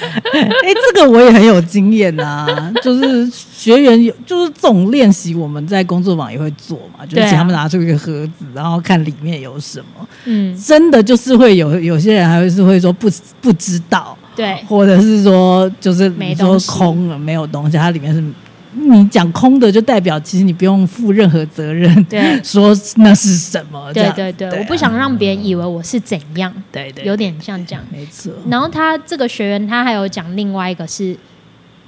[0.32, 10.08] 哎，这个我也很有经验呐、啊，就是学员有，就是这种练习，我们在工作坊也会做嘛，就是请他们拿出一个盒子，然后看里面有什么。
[10.24, 13.08] 嗯，真的就是会有有些人还会是会说不
[13.40, 18.22] 不知道，对，或者是说就是没说空了没有东西，它里面是。
[18.72, 22.04] 你讲空的，就代表其实你不用负任何责任。
[22.04, 23.92] 对， 说那是什么？
[23.92, 26.52] 对对对，我不想让别人以为我是怎样。
[26.70, 27.84] 对对，有点像这样。
[27.90, 28.32] 没错。
[28.48, 31.16] 然后他这个学员，他还有讲另外一个是，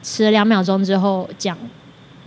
[0.03, 1.57] 迟了两秒钟之后讲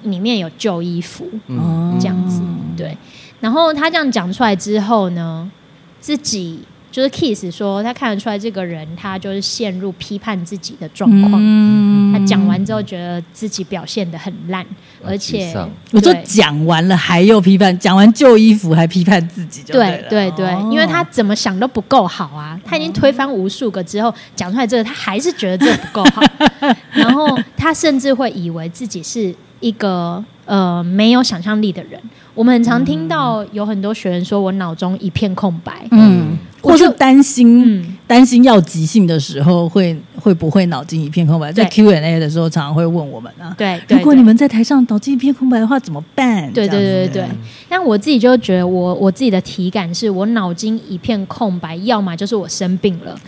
[0.04, 2.42] 里面有旧衣服，嗯，这样子。
[2.78, 2.98] 对。
[3.42, 5.52] 然后他这样讲出来之后呢，
[6.00, 6.60] 自己。
[6.96, 11.34] 就是 Kiss 说，他看得出来这个人，他就是陷入批判自己的状况。
[11.36, 14.66] 嗯、他讲完之后，觉得自己表现的很烂，
[15.02, 15.54] 嗯、而且
[15.92, 22.58] 我说讲完了还又批判，讲完旧衣服还批判自己就对，对对对，哦、因为他怎么想都不够好啊。
[22.64, 26.24] 他已经推翻无数个之后，讲出来这个，他还是觉得这个不够好。
[26.94, 32.00] 然后他甚至会以为自己是一个呃没有想象力的人。
[32.34, 35.86] 我们很常听到有很多学员说，我脑中一片空白。
[35.92, 36.38] 嗯。
[36.66, 41.52] 或是担心，担、嗯、心要即兴的时候会会不会脑筋一片空白？
[41.52, 43.56] 在 Q&A 的时候，常常会问我们啊。
[43.90, 46.52] 如果你们在台上脑筋一片空白的话，怎么办？
[46.52, 47.28] 对对对对对。
[47.70, 53.20] 但我自己就觉得我，我我自己的体感是我脑筋一片空白，要么就是我生病了，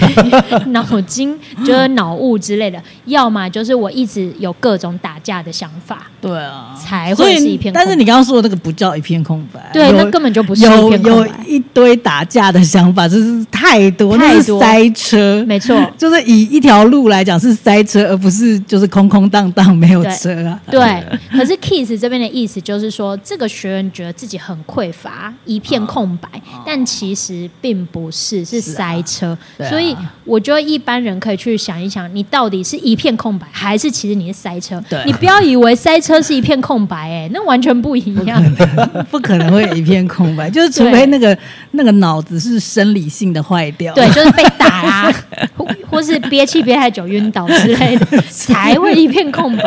[0.68, 6.06] 脑筋就是脑雾之类的；要么就是我一直有各种打架的想法。
[6.26, 7.84] 对啊，才会是一片空白。
[7.84, 12.62] 但是你刚刚说的那个不叫一片空白，对，那根本就不是一片空白，有有一堆打架的。
[12.66, 20.60] 想法就是太多，太多塞车，没错， 就是以一条路来讲是塞车，而不是就是空空荡荡没有车啊。
[20.68, 29.28] 对，对可是 Kiss 这边的意思就是说，这个学员觉得自己很匮乏，一片空白，哦、但其实并不是，是塞车。
[29.58, 34.82] 啊啊、所以我觉得一般人可以去想一想，你到底是一片空白，还是其实你是塞车？
[34.88, 41.36] 对，你不要以为塞车是一片空白，哎，那完全不一样， 不可能，不可能会一片空白，就是除非那个
[41.70, 42.60] 那个脑子是。
[42.66, 45.14] 生理性的坏掉，对，就是被打啊，
[45.56, 49.64] 或或是憋气憋太久晕倒之类的， 才会一片空白。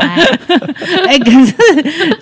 [1.07, 1.53] 哎、欸，可是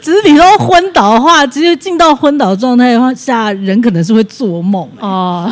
[0.02, 5.52] 只是你说昏倒的话，其实进到昏倒状态的话下，人可能是会做梦、欸、哦，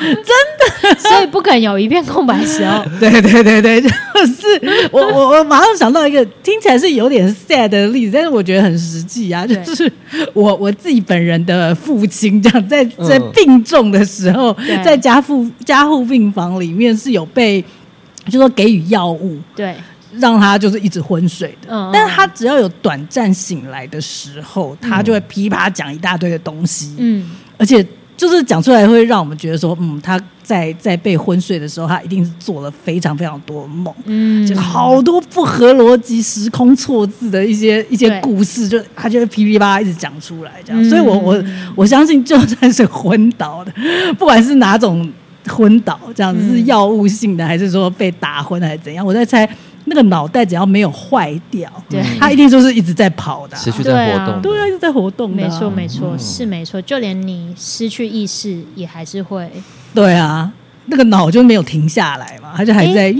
[0.00, 2.82] 真的，所以不可能有一片空白的时候。
[2.98, 3.88] 对对对对，就
[4.26, 9.90] 是我我我马上想到一个听起来是有点 sad 的例子，但是我觉得很实际啊，就是
[10.34, 17.64] 我我自己本人的父亲这样在在病重的时候，嗯、在加护加护病房里面是有被
[18.26, 19.74] 就说给予药物，对，
[20.14, 21.68] 让他就是一直昏睡的。
[21.68, 27.86] 嗯，但是他只要有短暂醒来的时候，他就会噼啪讲一大堆的东西，嗯，而且。
[28.20, 40.82] 就是讲出来会让我们觉得说，嗯，他在在被昏睡的时候，他一定是做了非常非常多梦，嗯，就好多不合逻辑、时空错字的一些一些故事，就他就会噼里啪啦一直讲出来，这样。
[40.82, 41.42] 嗯、所以我我
[41.74, 43.72] 我相信，就算是昏倒的，
[44.18, 45.10] 不管是哪种
[45.46, 49.48] 昏倒，这样子是药物性的，还是说被打昏还是怎样，我在猜。
[49.90, 59.50] 那个脑袋只要没有坏掉，对，他一定就是一直在跑的，持续在活动，对啊，一直在活动，没错没错，是没错，就连你失去意识也还是会，
[59.92, 60.50] 对啊，
[60.86, 63.12] 那个脑就没有停下来嘛，他就还在。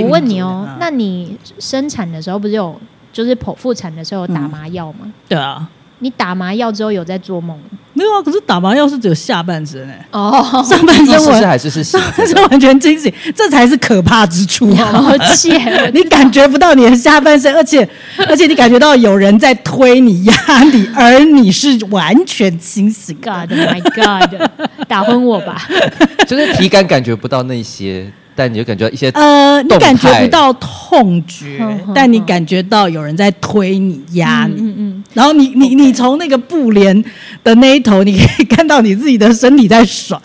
[0.00, 2.80] 我问你哦，那你生产的时候不是有，
[3.12, 5.12] 就是剖腹产的时候有打麻药吗？
[5.28, 5.68] 对啊。
[5.98, 7.58] 你打麻药之后有在做梦？
[7.94, 14.68] 没有啊，可是打麻药是只有下半身哎、欸，哦，上半身我还是是上半身完全清醒，这才是可怕之处。
[14.76, 17.88] 而且你感觉不到你的下半身，而且
[18.28, 20.34] 而且你感觉到有人在推你、压
[20.72, 23.16] 你，而你是完全清醒。
[23.22, 24.50] God my God，
[24.88, 25.66] 打昏我吧！
[26.26, 28.10] 就是体感感觉不到那些。
[28.36, 31.58] 但你就感觉到一些呃，你感觉不到痛觉，
[31.94, 37.04] 但你感觉到有人在推你、压你，嗯嗯，然后你你你从那个布帘
[37.42, 40.18] 的那一头，你可以看到你自己的身体在甩，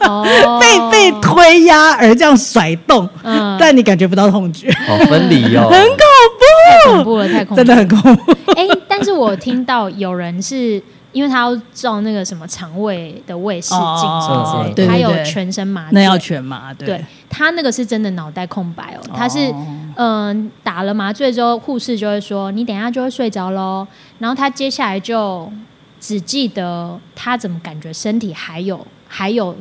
[0.00, 0.26] 哦，
[0.60, 5.96] 被被推压而这样甩动，嗯，但你感觉不到痛觉，好分离哦， 很恐
[6.38, 6.42] 怖，
[6.82, 8.32] 太恐怖了，太恐怖，真的很恐怖。
[8.54, 10.82] 哎，但是我听到有人是。
[11.16, 16.74] 因为他要照那个什么肠胃的胃视镜什么之类的，他有全身麻醉，那要全麻。
[16.74, 19.00] 对，对他那个是真的脑袋空白哦。
[19.14, 19.50] 他是
[19.94, 23.88] 嗯、呃、打了麻醉之后，护士就会说你等一下就会睡着喽。
[24.18, 25.50] 然后他接下来就
[25.98, 29.56] 只记得他怎么感觉身体还有还有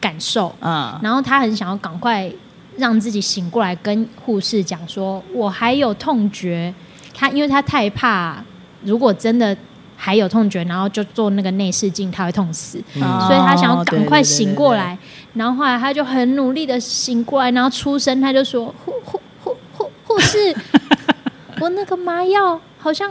[0.00, 0.98] 感受嗯。
[1.00, 2.28] 然后他很想要赶快
[2.76, 6.74] 让自己醒过来，跟护士讲说我还有痛觉。
[7.14, 8.42] 他因为他太怕，
[8.82, 9.56] 如果真的。
[10.00, 14.96] 还有痛觉，然后就做那个内视镜，他会痛死，嗯、所以他想要赶快醒过来。
[15.34, 20.54] 然后后来他就很努力的醒过来，然后出声，他就说：“护护护护护士，
[21.60, 23.10] 我那个麻药好像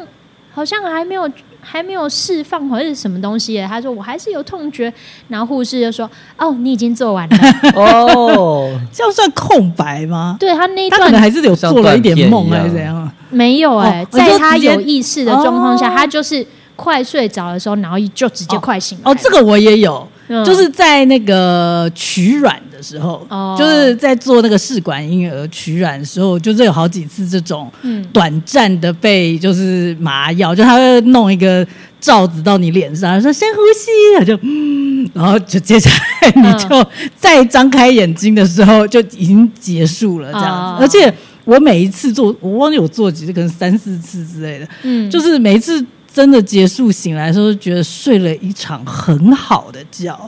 [0.49, 4.91] 好像还没有还没有释放，或者是什么东西。”他说：“我还是有痛觉。”
[5.27, 7.37] 然后护士就说：“哦，你已经做完了。
[7.75, 10.37] ”哦，这样算空白吗？
[10.39, 13.11] 对他那一段可能还是有做了一点梦，还是怎样？
[13.29, 16.47] 没有哎、欸，哦、在他有意识的状况下，哦、他就是。
[16.77, 19.11] 快睡着的时候，然后就直接快醒了。
[19.11, 27.69] 哦，这个我也有，嗯、就是在那个取卵的时候，哦、就是在做那个试管婴儿取卵的时候，就是有好几次这种
[28.13, 31.67] 短暂的被就是麻药，就他会弄一个
[31.99, 41.11] 罩子到你脸上，说深呼吸，就嗯，然后就接下来你就再张开眼睛的时候就已经结束了这样子，哦、而且
[41.43, 45.83] 我每一次做，我忘记我做几次，可能三四次之类的，嗯，就是每一次。
[46.17, 50.19] 真的结束醒来的时候，觉得睡了一场很好的觉，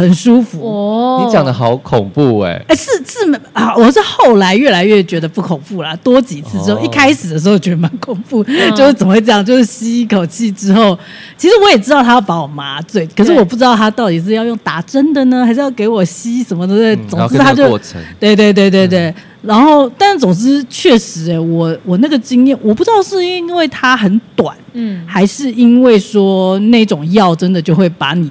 [0.00, 0.60] 很舒服。
[0.66, 2.60] 哦，你讲的好恐怖哎！
[2.68, 5.94] 哎，是是啊，我是后来越来越觉得不恐怖啦。
[6.02, 9.44] 多几次之后，哦、一开始的时候觉得蛮恐怖，嗯、就是怎么会这样？
[9.44, 10.98] 就是吸一口气之后，
[11.36, 16.74] 其实我也知道他要把我麻醉，可是我不知道他到底是要用打针的呢，还是要给我吸什么的。
[16.94, 17.78] 嗯、总之他就
[18.18, 19.08] 对对对对对。
[19.08, 28.30] 嗯然后，但总之确实，哎，我我那个经验，我不知道是因为它很短，嗯，还是因为说那种药真的就会把你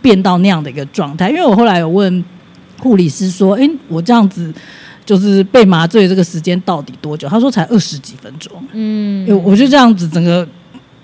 [0.00, 1.28] 变到那样的一个状态。
[1.28, 2.24] 因为我后来有问
[2.78, 4.52] 护理师说，哎，我这样子
[5.04, 7.28] 就是被麻醉这个时间到底多久？
[7.28, 10.46] 他说才二十几分钟，嗯，我就这样子整个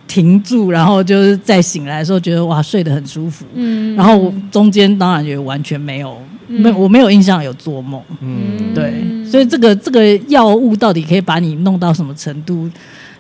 [0.07, 6.16] 停住，然后就是再醒来的时候，觉得哇，睡得很舒服，嗯，然后中间当然也完全没有。
[6.53, 8.03] 没，我没有印象有做梦。
[8.21, 8.93] 嗯，对，
[9.24, 12.68] 所以这个这个药物到底可以把你弄到什么程度，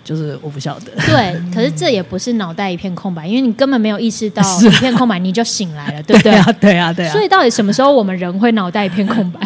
[0.02, 0.92] 就是我不晓得。
[1.06, 6.32] 对，可是这也不是脑袋一片空白，因为你根本没有意识到一片空白，你就醒来了，对不对？
[6.32, 7.12] 对啊，对啊，对啊。
[7.12, 9.40] 所以到底什么时候我们人会脑袋一片空白？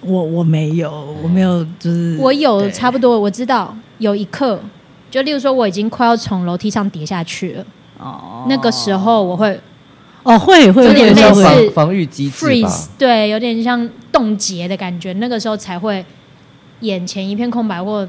[0.00, 4.60] 我我没有，我没有，就是我有差不多，我知道有一刻，
[5.10, 7.66] 就例如说我已经快要从楼梯上跌下去了，
[7.98, 9.60] 哦，那个时候我会。
[10.24, 16.04] 哦，会会有点类似防防御机制 freeze，对，有点像冻结的感觉，那个时候才会
[16.80, 18.06] 眼前一片空白或。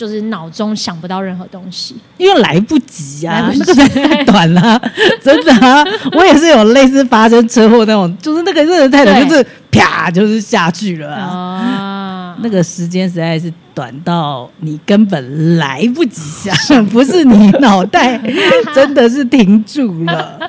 [0.00, 4.80] 就是脑中想不到任何东西，因为来不及啊，那个太短了，
[5.22, 5.84] 真的啊！
[6.12, 12.34] 我也是有类似发生车祸那种，就是那个真的太短，就是啪，就是下去了啊！
[12.42, 16.22] 那个时间实在是短到你根本来不及
[16.54, 18.18] 想，不是你脑袋
[18.74, 20.40] 真的是停住了。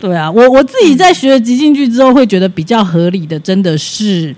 [0.00, 4.34] 对啊，我我自己在学了即兴剧之后，会觉得比较合理的，真的是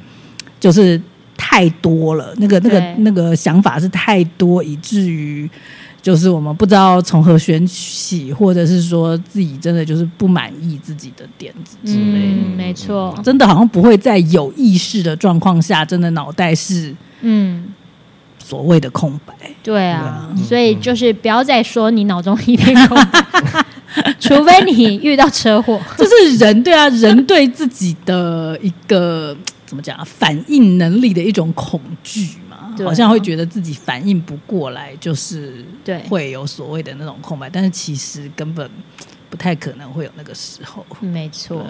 [0.60, 1.00] 就是。
[1.38, 5.48] 太多了，那个、那个、那个想法是太多，以至于
[6.02, 12.42] 就是我们不知道从何选起，或者是说自己真的就是不满意自己的点子之类的。
[12.44, 17.72] 嗯，没错，真的好像不会在有意识的状况下，真的脑袋是嗯
[18.42, 19.32] 所谓的空白。
[19.62, 23.64] 对啊，所以就是不要再说你脑中一片空白，
[24.18, 25.80] 除非你遇到车祸。
[25.96, 29.36] 这是人对啊，人对自己的一个。
[29.68, 30.04] 怎么讲啊？
[30.04, 37.50] 反应能力的一种恐惧嘛，好像会觉得自己反应不过来，就是对会有所谓的那种空白。
[37.50, 38.68] 但是其实根本
[39.28, 40.84] 不太可能会有那个时候。
[41.00, 41.64] 没错，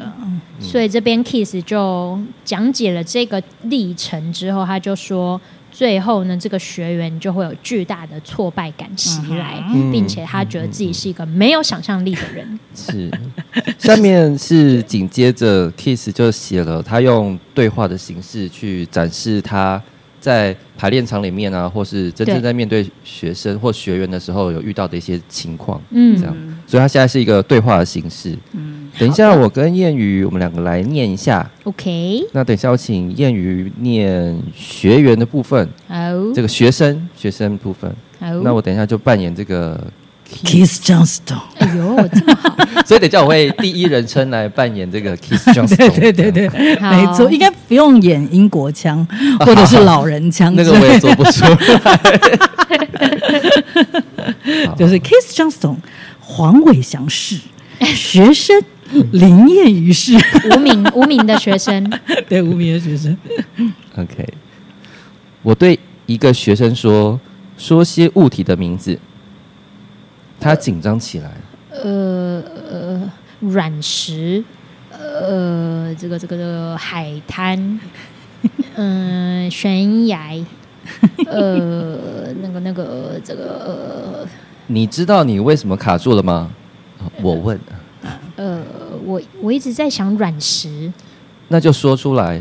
[0.61, 5.41] 所以这边 Keith 就讲解了这个历程之后，他就说。
[5.79, 12.59] 最后呢，这个学员就会有巨大的挫败感袭来，嗯、并且他觉得自己是一个没有想象力的人。
[12.75, 13.09] 是，
[13.79, 19.81] 下面是紧接着 Keith 就写了他用对话的形式去展示他
[20.19, 25.81] 在排练场里面啊，或是真正在面对学生或学员的时候有遇到的一些情况。
[25.91, 26.37] 嗯，这样，
[26.69, 28.37] 所以他现在是一个对话的形式。
[28.53, 28.77] 嗯。
[28.99, 31.49] 等一下，我跟谚语，我们两个来念一下。
[31.65, 32.21] OK。
[32.33, 35.67] 那等一下，我请谚语念学员的部分。
[35.87, 35.95] 好。
[36.35, 37.91] 这个学生学生部分。
[38.21, 38.31] 好。
[38.43, 39.81] 那我等一下就扮演这个
[40.29, 41.41] Keith Johnstone。
[41.59, 42.57] 哎呦，这么好。
[42.85, 45.77] 所以等一下我会第一人称来扮演这个 Keith Johnstone。
[45.77, 49.07] 对对对对，没错，应该不用演英国腔
[49.41, 50.53] 或者是老人腔。
[50.57, 52.01] 那个我也做不出来。
[54.77, 55.77] 就是 Keith Johnstone，
[56.31, 57.41] 黄伟翔是
[57.81, 58.63] 学生。
[59.13, 60.15] 林燕于是
[60.51, 61.91] 无名无名的学生，
[62.27, 63.15] 对无名的学生。
[63.97, 64.27] OK，
[65.43, 67.21] 我对一个学生说
[67.59, 68.99] 说些物体的名字，
[70.41, 71.31] 他紧张起来。
[71.71, 74.43] 呃呃，软石，
[74.91, 77.79] 呃，这个这个这个海滩，
[78.75, 80.43] 嗯， 悬崖，
[81.27, 83.43] 呃，那个那个这个。
[83.67, 84.29] 呃，
[84.69, 86.51] 你知道你为什么卡住了吗？
[87.23, 87.59] 我问。
[88.37, 88.63] 呃，
[89.05, 90.93] 我我一直在想软石，
[91.49, 92.41] 那就说出来，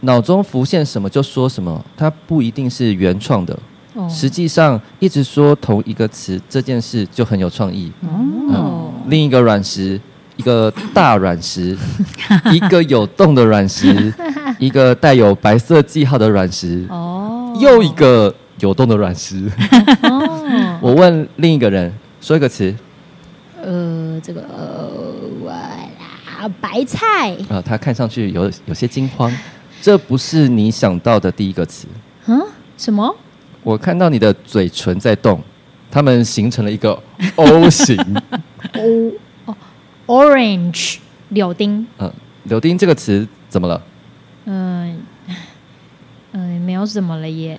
[0.00, 3.56] 脑中浮现什么就说什么，它不一定是原创的。
[3.94, 7.92] 哦，实际上一直说同一个词，这件事就很有创意。
[8.00, 8.08] 哦，
[8.50, 10.00] 嗯，另一个软石，
[10.36, 11.76] 一个大软石，
[12.52, 14.12] 一个有洞的软石，
[14.58, 16.86] 一个带有白色记号的软石。
[16.88, 19.50] 哦，又一个有洞的软石。
[20.86, 22.72] 哦，我问另一个人，说一个词。
[23.60, 25.16] 呃，这个呃。
[26.60, 29.32] 白菜啊，他看上去有有些惊慌，
[29.82, 31.88] 这不是你想到的第一个词。
[32.26, 32.40] 嗯，
[32.78, 33.16] 什么？
[33.64, 35.42] 我看到你的嘴唇在动，
[35.90, 37.02] 它们形成了一个
[37.34, 37.96] O 型。
[38.74, 39.12] O
[39.46, 39.56] 哦
[40.06, 40.98] ，Orange
[41.30, 41.84] 柳丁。
[41.98, 42.12] 嗯，
[42.44, 43.82] 柳丁这个词怎么了？
[44.44, 45.00] 嗯
[46.30, 47.58] 嗯，没有什么了耶。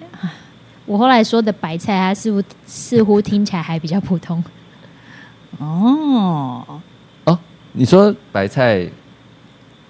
[0.88, 4.43] 我后来说的白菜，它似乎似乎听起来还比较普通。
[5.59, 6.63] 哦
[7.25, 7.38] 哦。
[7.73, 8.89] 你说白菜，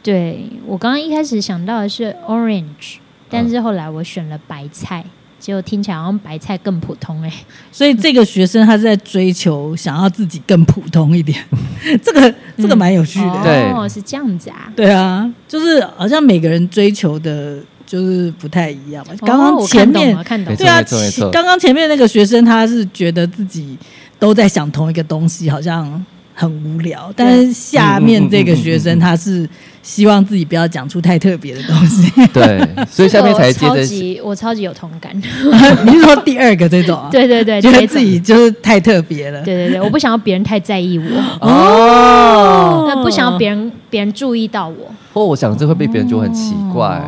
[0.04, 2.98] 对，我刚刚一开始想到的是 orange，
[3.30, 5.06] 但是后来我选了白菜，
[5.40, 7.46] 结果听起来好像白菜更普通哎、欸。
[7.72, 11.42] 所以这个学生他是在追求想要自己更普通一点，
[12.04, 13.72] 这个这个蛮有趣的。
[13.74, 14.70] 哦，是这样子啊。
[14.76, 19.16] 对啊，就是好像每个人追求的，就是不太一样嘛。
[19.26, 20.84] 刚刚前面、哦、看懂，对啊，
[21.32, 23.76] 刚刚前面那个学生他是觉得自己
[24.20, 26.06] 都在想同一个东西，好像。
[26.40, 29.50] 很无聊，但是下面这个学生他是
[29.82, 32.12] 希望自己不要讲出太特别的东西。
[32.28, 32.62] 对，
[32.92, 35.12] 所以下面才接着超级我超级有同感。
[35.84, 37.04] 你是说第二个这种？
[37.10, 39.42] 对对对，觉得自己就是太特别了。
[39.42, 41.06] 对对对，我不想要别人太在意我。
[41.42, 44.94] 哦，那不想要别人别人注意到我。
[45.16, 47.04] 或我想这会被别人觉得很奇怪。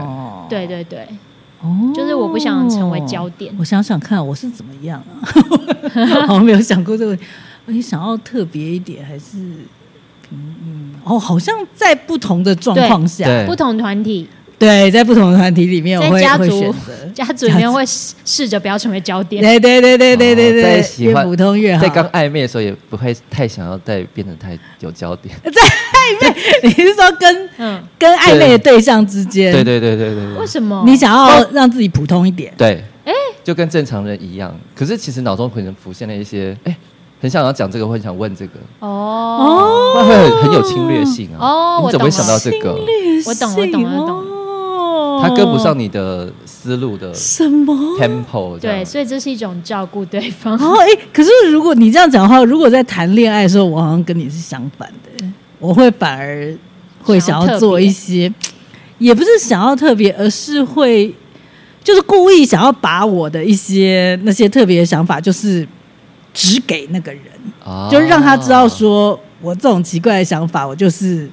[0.50, 1.08] 对对对，
[1.62, 3.54] 哦，就是我不想成为焦点。
[3.58, 6.34] 我想想看，我是怎么样啊？
[6.34, 7.18] 我没有想过这个。
[7.66, 9.38] 你想要特别一点，还是
[10.32, 11.20] 嗯嗯哦？
[11.20, 14.28] 好像在不同的状况下，不同团体
[14.60, 16.78] 对，在不同的团体里面，我会在家族会选择
[17.16, 19.42] 家族里面会试着不要成为焦点。
[19.42, 21.82] 对对对对对对对，在喜欢越普通越好。
[21.82, 25.34] 在刚暧昧的时候，也不会太想要再变得太有焦点。
[25.44, 29.54] 在暧昧，你是说跟嗯跟暧昧的对象之间？
[29.54, 30.34] 对对对对对。
[30.38, 30.84] 为什么？
[30.86, 32.54] 你想要让自己普通一点？
[32.58, 34.54] 对，哎，就跟正常人一样。
[34.76, 36.76] 可是其实脑中可能浮现了一些，哎。
[37.22, 41.44] 很想要讲这个，或很想问这个哦，那会很很有侵略性啊！
[41.46, 42.72] 哦，你怎么会想到这个？
[43.26, 44.24] 我懂，我懂，我懂。
[45.22, 48.58] 他跟不上你的思路的什么 tempo？
[48.60, 50.58] 对，所以这是一种照顾对方。
[50.58, 55.26] 哦，哎，可是如果你这样讲的话，如果在谈恋爱的时候，我好像跟你是相反的，
[55.60, 56.56] 我会反而
[57.02, 58.34] 会想要做一些，
[58.98, 61.14] 也不是想要特别，而是会
[61.84, 65.68] 就是故意想要把我的一些那些特别的想法，就是。
[66.32, 67.24] 只给那个人，
[67.66, 71.28] 哦、就让他知道说，我这种奇怪的想法，我就是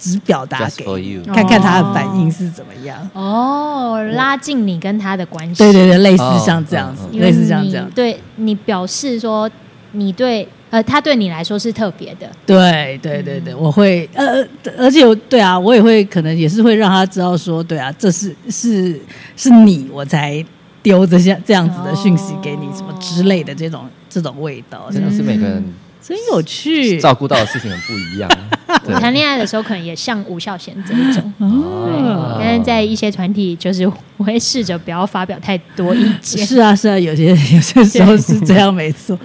[0.00, 2.98] 只表达给你，看看他的反应是怎么样。
[3.12, 5.62] 哦，拉近你跟他的关系。
[5.62, 7.92] 对对对，类似像这样子，哦、类似像这样子。
[7.94, 9.48] 对你表示说，
[9.92, 12.28] 你对呃，他对你来说是特别的。
[12.46, 14.44] 对对对对，我会呃，
[14.78, 18.98] 而且对啊，我也会可能也是会让他知道说，对啊，这是是
[19.36, 20.44] 是你，我才
[20.82, 23.84] 丢这些这样子的讯息给你，什么之类的这种。
[24.12, 25.64] 这种味道真的是每个人
[26.02, 28.28] 真有趣，照顾到的事情很不一样。
[28.86, 32.00] 我谈恋爱的时候可能也像吴孝贤这一种， 对。
[32.38, 36.44] 但是在一些团体，就是我会试着不要发表太多意见。
[36.46, 39.18] 是啊，是啊，有些有些时候是这样，没错。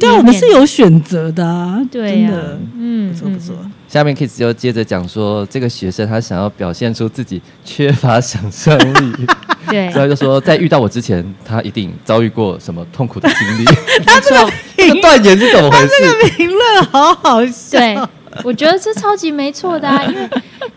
[0.00, 2.30] 对啊，我们是有选择的，对呀，
[2.78, 3.54] 嗯，不错不错。
[3.88, 9.26] 下面 Kiss 就接着讲说，这个学生他想要表现出自己缺乏想象力。
[9.68, 13.64] 对，所以就说，在遇到我之前，他一定遭遇过什么痛苦的经历。
[14.04, 15.88] 他这个这个断言是怎么回事？
[16.00, 17.78] 他这个评论好好笑。
[17.78, 17.96] 对，
[18.44, 20.28] 我觉得这超级没错的啊，因为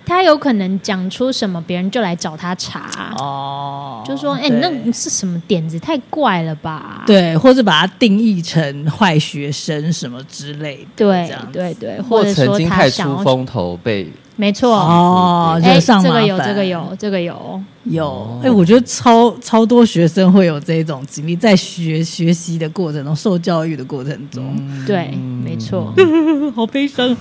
[0.05, 3.13] 他有可能讲出什么，别人就来找他查。
[3.17, 5.79] 哦，就说，哎，你那是什么点子？
[5.79, 7.03] 太怪了吧？
[7.07, 10.87] 对，或者把它定义成坏学生什么之类的。
[10.95, 14.11] 对，对，对，或者曾经太出风头被。
[14.35, 14.75] 没错。
[14.75, 18.39] 哦，哎，这个有，这个有，这个有，有。
[18.43, 24.55] 哎，我觉得超超多学生会有这种经历，在学学习的过程中，受教育的过程中，
[24.85, 25.11] 对，
[25.43, 25.93] 没错，
[26.55, 27.15] 好悲伤，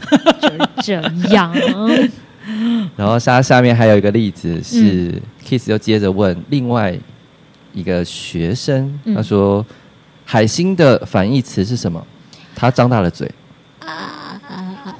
[0.83, 1.55] 就这样。
[2.97, 6.95] 然后下下面还有一个例子是，Kiss 又接着问另外
[7.73, 9.65] 一个学生，他说
[10.27, 12.05] ：“海星的反义词是什么？”
[12.55, 13.31] 他张大了嘴。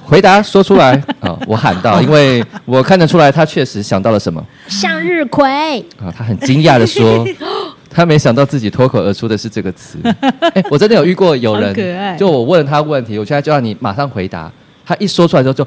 [0.05, 1.37] 回答说出来啊！
[1.47, 4.43] 我喊到，因为我看得出来，他确实想到了什么。
[4.67, 6.13] 向日葵啊！
[6.15, 7.25] 他很惊讶的说，
[7.89, 9.97] 他没想到自己脱口而出的是这个词。
[10.53, 14.51] 哎，我真的有遇过有人，就我问他问题，我现在就让你马上回答。
[14.85, 15.65] 他一说出来之后就，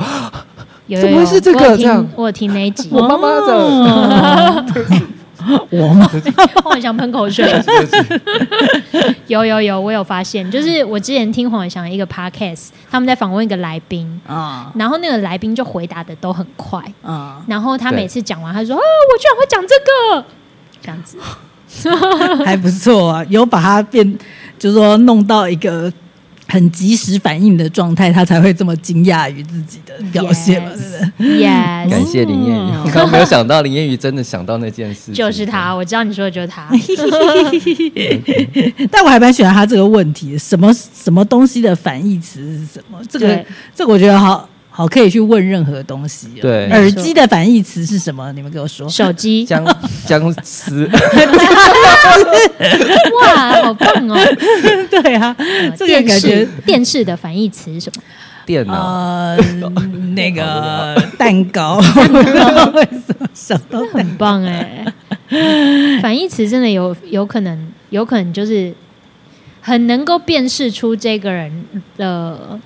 [1.01, 1.77] 怎么会是这个？
[1.77, 2.89] 这样我听哪集？
[2.93, 4.65] 我妈妈的。
[5.71, 6.11] 我吗？
[6.63, 7.47] 黄伟翔喷口水。
[9.29, 20.25] 有有有，我有发现，就是我之前听黄伟翔一个 podcast，他们在访问一个来宾啊，然后那个来宾就回答的都很快啊，然后他每次讲完，他说啊，我居然会讲这个，
[20.83, 21.19] 这样子，
[22.45, 24.19] 还不错啊，有把它变，
[24.59, 25.93] 就是说弄到一个。
[26.49, 30.71] 很及时反应的状态，他才会这么惊讶于自己的表现嘛？
[30.71, 32.71] 是不是？Yes，感谢林艳瑜。
[32.85, 35.75] 我刚刚没有想到林彦宇真的想到那件事，就是他。
[35.75, 36.69] 我知道你说的就是他，
[38.91, 42.99] 但我还蛮喜欢他这个问题：什么什么东西的反义词是什么？
[43.09, 43.45] 这个
[43.75, 44.49] 这个我觉得好。
[44.79, 46.29] 好，可以去问任何东西。
[46.41, 48.31] 对，耳机的反义词是什么？
[48.33, 48.89] 你们给我说。
[48.89, 49.45] 手机。
[49.45, 49.67] 僵
[50.07, 50.89] 僵尸。
[53.21, 54.17] 哇，好棒哦！
[54.89, 55.35] 对啊，
[55.77, 56.47] 这个感觉。
[56.65, 58.03] 电视的反义词是什么？
[58.47, 58.73] 电脑。
[58.73, 59.37] 呃，
[60.15, 61.79] 那个蛋糕。
[62.73, 62.89] 为
[63.35, 63.85] 什么？
[63.93, 64.85] 很棒哎！
[66.01, 68.73] 反义词真的有有可能，有可能就是
[69.61, 71.65] 很能够辨识出这个人
[71.97, 72.61] 的。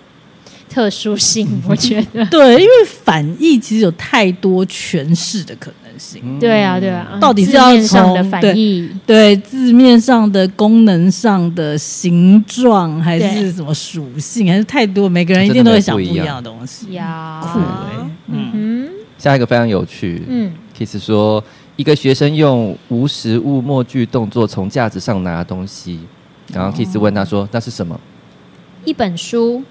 [0.72, 2.72] 特殊性， 我觉得对，因为
[3.04, 6.38] 反义其实有太多诠释的可能性。
[6.40, 16.94] 对啊，对啊，到底是要从的反义，对字面上的、功能上的、形状，还是什么属性，还是太多，每个人一定都会想不一样的东西。
[16.94, 21.44] 呀，酷哎，嗯，下一个非常有趣，嗯，Kiss 说
[21.76, 26.00] 一个学生用无实物默剧动作从架子上拿东西，
[26.52, 28.00] 然后 Kiss 问他说：“那是什么？”
[28.86, 29.62] 一本书。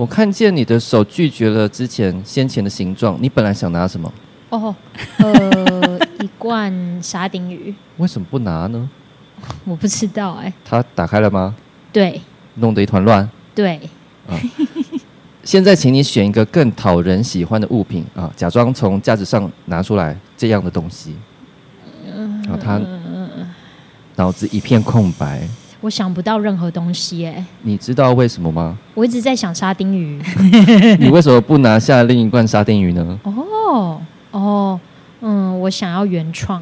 [0.00, 4.10] 我看见你的手拒绝了之前先前的形状，你本来想拿什么？
[4.48, 4.74] 哦，
[5.18, 6.72] 呃， 一罐
[7.02, 7.74] 沙丁鱼。
[7.98, 8.88] 为什么不拿呢？
[9.62, 10.52] 我不知道哎、欸。
[10.64, 11.54] 它打开了吗？
[11.92, 12.18] 对。
[12.54, 13.28] 弄得一团乱。
[13.54, 13.76] 对。
[14.26, 14.40] 啊。
[15.44, 21.14] 现在，请你选一个更讨人喜欢的物品啊，假装从架子上拿出来这样的东西。
[22.44, 22.80] 然后他
[24.16, 25.46] 脑子一片空白，
[25.80, 27.44] 我想不到任何东西哎。
[27.62, 28.76] 你知道为什么吗？
[28.94, 30.20] 我一直在想沙丁鱼。
[31.00, 33.18] 你为什么不拿下另一罐沙丁鱼呢？
[33.24, 34.00] 哦
[34.30, 34.80] 哦，
[35.20, 36.60] 嗯，我想要原创。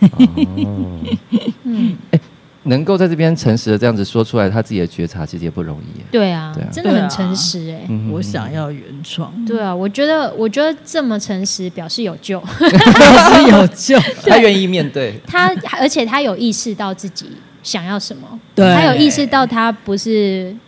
[0.00, 0.98] 哦，
[1.64, 2.20] 嗯，哎。
[2.64, 6.02] 能够在这边诚实的这样子说出来，他自己的觉察其实也不容易。
[6.10, 7.88] 对啊，对啊，真的很诚实哎。
[8.12, 9.32] 我想要原创。
[9.46, 13.98] 对啊，我觉得，我觉得这么诚实表示有救， 表示有救。
[14.26, 15.50] 他愿意面对他，
[15.80, 17.30] 而且他有意识到自己
[17.68, 20.54] 想要什么，对，他有意识到他不是。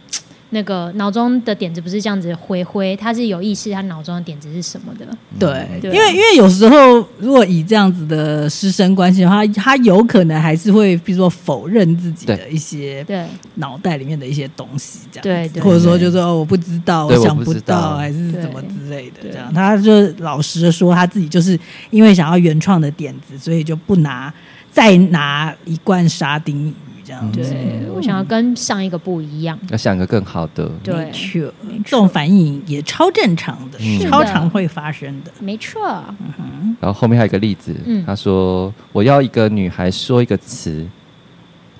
[0.53, 5.07] 那个脑中的点子不是这样子回挥，他是有意识，他脑中的点子是什么的？
[5.38, 13.24] 对，对，因为因为有时候如果以这样子的师生关系的话，他有可能还是会，比如说否认自己的一些对。
[13.55, 21.57] 脑袋里面的一些东西，这样对，对，或者说就是说哦，我不知道，我想不到，还是什么之类的，这样，他就老实的说，他自己就是
[21.90, 24.34] 因为想要原创的点子，所以就不拿
[24.72, 26.74] 再拿一罐沙丁
[27.11, 27.32] 鱼。
[27.32, 30.70] 对，我想要跟上一个不一样，要想一个更好的。
[30.82, 31.52] 对，没错，
[31.84, 35.32] 这种反应也超正常的，超常会发生的。
[35.40, 35.80] 没错。
[36.18, 36.76] 嗯哼。
[36.80, 37.74] 然后后面还有一个例子，
[38.06, 40.86] 他说：“我要一个女孩说一个词。”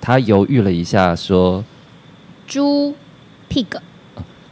[0.01, 1.63] 他犹豫了一下，说
[2.47, 2.95] ：“猪
[3.49, 3.67] ，pig。”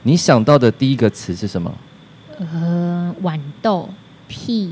[0.03, 1.71] 你想到的第一个词是什么？
[2.37, 3.89] 呃，豌豆
[4.29, 4.71] ，pea。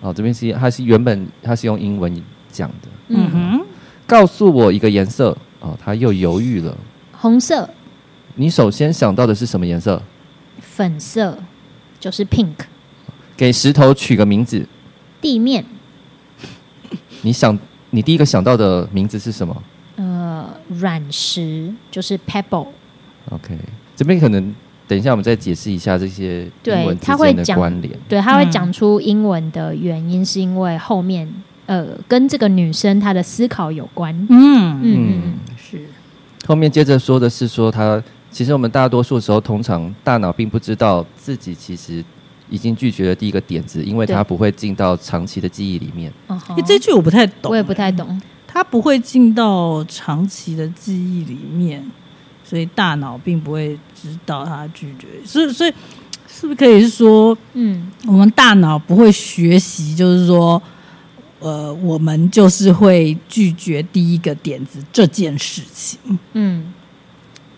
[0.00, 2.88] 哦，这边是，它是原本它是用英文讲的。
[3.08, 3.65] 嗯哼。
[4.06, 6.76] 告诉我一个颜色哦，他又犹豫了。
[7.12, 7.68] 红色。
[8.36, 10.00] 你首先想到的是什么颜色？
[10.60, 11.38] 粉色，
[11.98, 12.54] 就是 pink。
[13.36, 14.66] 给石头取个名字。
[15.20, 15.64] 地面。
[17.22, 17.58] 你想，
[17.90, 19.62] 你第一个想到的名字是什么？
[19.96, 22.68] 呃，软石，就是 pebble。
[23.30, 23.58] OK，
[23.96, 24.54] 这边可能
[24.86, 27.98] 等一下我们再解释一下这些英文之间的关联。
[28.08, 31.42] 对，他会讲出英文的原因，是因为后面。
[31.66, 34.14] 呃，跟这个女生她的思考有关。
[34.30, 35.80] 嗯嗯，是。
[36.46, 38.00] 后面接着说的是说，她
[38.30, 42.04] 其实我们大多数时候，通常大脑并不知道自己其实
[42.48, 46.12] 已经拒绝了第一个点子，因为它不会进到长期的记忆里面。
[46.28, 48.20] 哦，这句我不太懂，我也不太懂。
[48.46, 51.84] 它不会进到长期的记忆里面，
[52.44, 55.08] 所以大脑并不会知道他拒绝。
[55.24, 55.74] 所以，所以
[56.28, 60.62] 是不是可以说，嗯，我们大脑不会学习，就是说。
[61.38, 65.98] 呃，我们就是会拒绝第一个点子这件事情。
[66.32, 66.72] 嗯，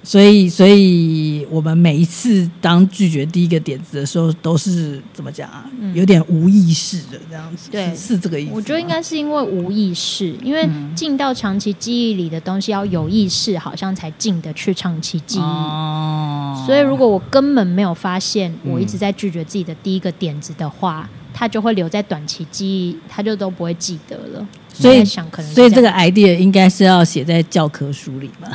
[0.03, 5.65] 所以，所以我们每一次当拒绝第一个点子的时候，都是怎么讲啊？
[5.95, 7.71] 有点无意识的这样子。
[7.71, 8.53] 对，是这个意思。
[8.53, 15.43] 我觉得应该是因为无意识，因为进到长期记忆里的东西要有意识，好像才进得去长期记忆。
[15.43, 16.65] 哦。
[16.67, 21.09] 所以，如果我根本没有发现我一直在拒绝自己的第一个点子的话。
[21.39, 24.45] 他就会留在短期记忆，他就都不会记得了。
[24.75, 28.49] 所以想，可能所以这个 idea 应该是要写在教科书里嘛？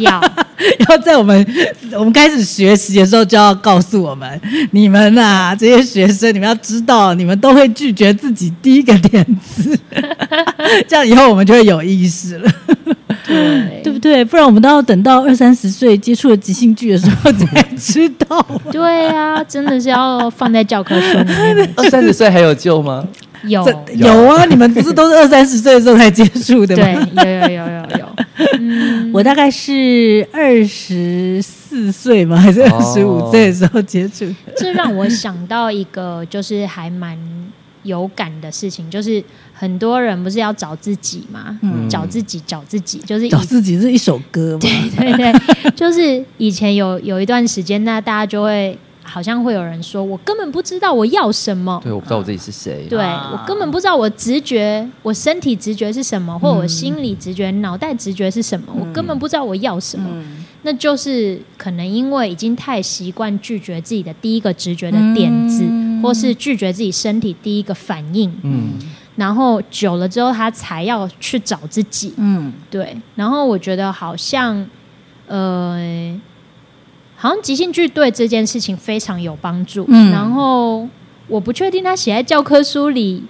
[0.00, 0.20] 要
[0.90, 1.46] 要在我们
[1.92, 4.38] 我们开始学习的时候就要告诉我们，
[4.72, 9.78] 你们啊这些学生，你们要知道，你们都会拒绝自己第一个点子，
[10.86, 12.52] 这样以后我们就会有意识了。
[13.26, 14.24] 对，对不对？
[14.24, 18.44] 不然我们都要等到二三十岁接触了即兴剧的时候才知道。
[18.70, 21.70] 对啊，真的是要放在教科书里面。
[21.76, 23.06] 二三十岁还有救吗？
[23.44, 24.44] 有有啊！
[24.44, 27.08] 你们不是都是二三十岁的时候才接触的吗？
[27.22, 28.06] 对，有有有有有。
[28.58, 34.26] 嗯，我大概是二十四岁嘛，还是二十五岁的时候接触。
[34.56, 37.18] 这让我想到一个，就是还蛮
[37.82, 39.22] 有感的事情，就是。
[39.60, 41.58] 很多人不是要找自己嘛？
[41.60, 44.60] 嗯、找自己，找自己，就是找自己是一首歌嘛？
[44.96, 51.78] 对 对对，就是以前有有一段时间，那大家就会好像会有人说，我根本不知道我要什么。
[51.84, 52.86] 对，我不知道我自己是谁。
[52.88, 60.08] 对，我根本不知道我直觉，我身体直觉是什么，或我心理直觉、脑袋直觉是什么，我根本不知道我要什么。
[60.10, 68.32] 嗯、那就是可能因为已经太习惯拒绝自己的第一个直觉的点子，嗯、或是拒绝自己身体第一个反应。
[68.42, 68.72] 嗯。
[69.20, 72.14] 然后久了之后，他才要去找自己。
[72.16, 72.96] 嗯，对。
[73.14, 74.66] 然后我觉得好像，
[75.26, 76.18] 呃，
[77.16, 79.84] 好像即兴剧对这件事情非常有帮助。
[79.88, 80.10] 嗯。
[80.10, 80.88] 然后
[81.28, 83.22] 我不确定他写在教科书里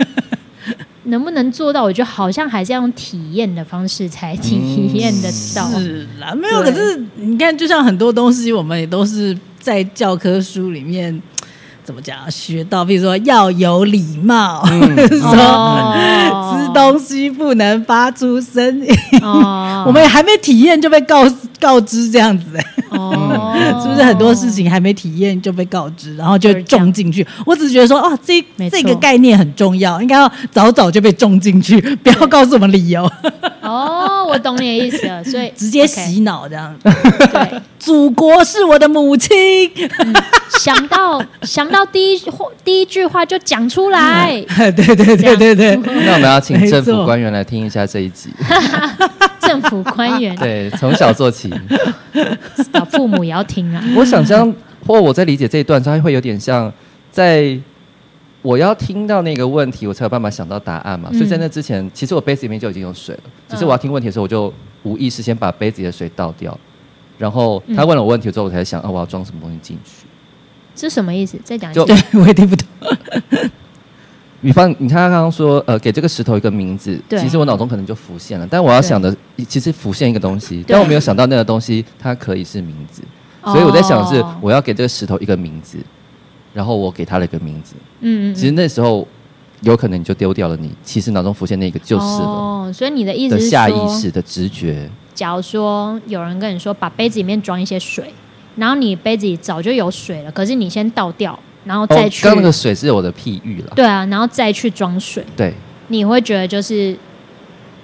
[1.04, 1.82] 能不能做到。
[1.82, 5.68] 我觉得好像还是要用体验的方式才体验得到。
[5.74, 6.62] 嗯、是啦，没有。
[6.62, 11.22] 可是你看，就像很多东西，我们也都是在教科书里面。
[11.84, 12.30] 怎么讲？
[12.30, 18.88] 学到，比如说要有礼貌，嗯、 说、哦、吃东西不能发出声音。
[19.22, 21.24] 哦、 我们还没体验就被告
[21.60, 22.44] 告知这样子。
[23.82, 27.26] 是不是很多事情还没体验就被告知，然后就种进去？
[27.44, 33.04] 我只是觉得说，哦，这这个概念很重要，应该要早早就被种进去，不要告诉我们理由。
[33.60, 36.72] 哦，我懂你的意思了，所以直接洗脑这样。
[36.84, 39.30] Okay 对，祖国是我的母亲。
[39.98, 40.14] 嗯、
[40.58, 42.22] 想到 想到第一
[42.64, 44.42] 第一句话就讲出来。
[44.56, 45.76] 对对对对对对。
[45.76, 48.30] 那我们要请政府官员来听一下这一集。
[49.40, 51.52] 政府官员对，从小做起，
[52.90, 53.84] 父母也要听啊。
[53.94, 54.52] 我想象
[54.86, 56.72] 或我在理解这一段，它会有点像
[57.10, 57.58] 在。
[58.40, 61.08] 我要听到那个问题，我才有办法想到答案嘛。
[61.10, 63.22] 嗯、所以在那之前，其实我杯子里面就已经有水了。
[63.48, 66.54] 只是我要听问题的时候，我就无意识先把杯子里的水倒掉。
[67.18, 70.06] 然后他问了我问题之后，我才想，啊，我要装什么东西进去？
[70.74, 71.38] 这什么意思？
[71.44, 71.84] 再讲一次。
[71.84, 72.66] 对， 我也听不懂。
[74.42, 77.00] 比方，你看他刚刚说，呃，给这个石头一个名字。
[77.08, 77.18] 对。
[77.20, 79.16] 其实我脑中可能就浮现了，但我要想的
[79.48, 83.02] 其实浮现一个东西，但我没有想到那个东西它可以是名字。
[83.44, 85.78] 所以我在想的是，我要给这个石头一个名字。
[86.52, 89.04] 然后我给他了一个名字，嗯，其实那时候
[89.62, 92.28] 有可能你就丢掉了你，你其实脑中浮现那个就是了。
[92.28, 94.88] 哦，所以你的意思是下意识的直觉。
[95.14, 98.12] 假如说有人跟你说把杯子里面装一些水，
[98.56, 102.24] 然后你杯子里早就有水了，可是你先倒掉，然后再去。
[102.24, 103.72] 刚、哦、那个水是我的譬喻了。
[103.74, 105.24] 对啊，然后再去装水。
[105.36, 105.54] 对。
[105.88, 106.96] 你会觉得就是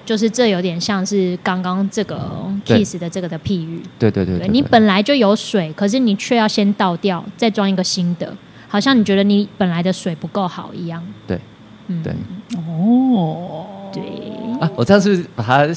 [0.03, 2.19] 就是这有点像是刚刚这个
[2.65, 3.79] kiss 的这个的譬喻。
[3.99, 4.51] 对对对，对，对，对。
[4.51, 8.33] 你本来就有水，可是你却要先倒掉，再装一个新的。
[8.67, 11.03] 好像你觉得你本来的水不够好一样。
[11.27, 11.39] 对，
[11.87, 12.11] 嗯，对，
[12.57, 14.01] 哦，对
[14.59, 15.67] 啊，我这样是不是把它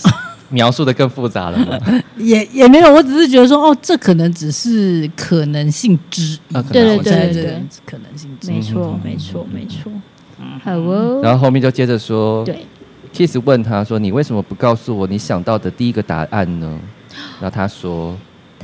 [0.55, 1.79] 描述的更复杂了吗？
[2.17, 6.39] 也也没有，我只是觉得说，哦，这可能只是可能性之一。
[6.73, 8.55] 对对对对对，可能性之一。
[8.55, 9.93] 没错，没错，没错。
[10.41, 11.21] 嗯，好哦。
[11.23, 12.65] 然后后面就接着说，对
[13.13, 16.79] ，Kiss 问他说：“你为什么不告诉我你想到的第一个答案呢？”
[17.41, 18.17] 然后他说。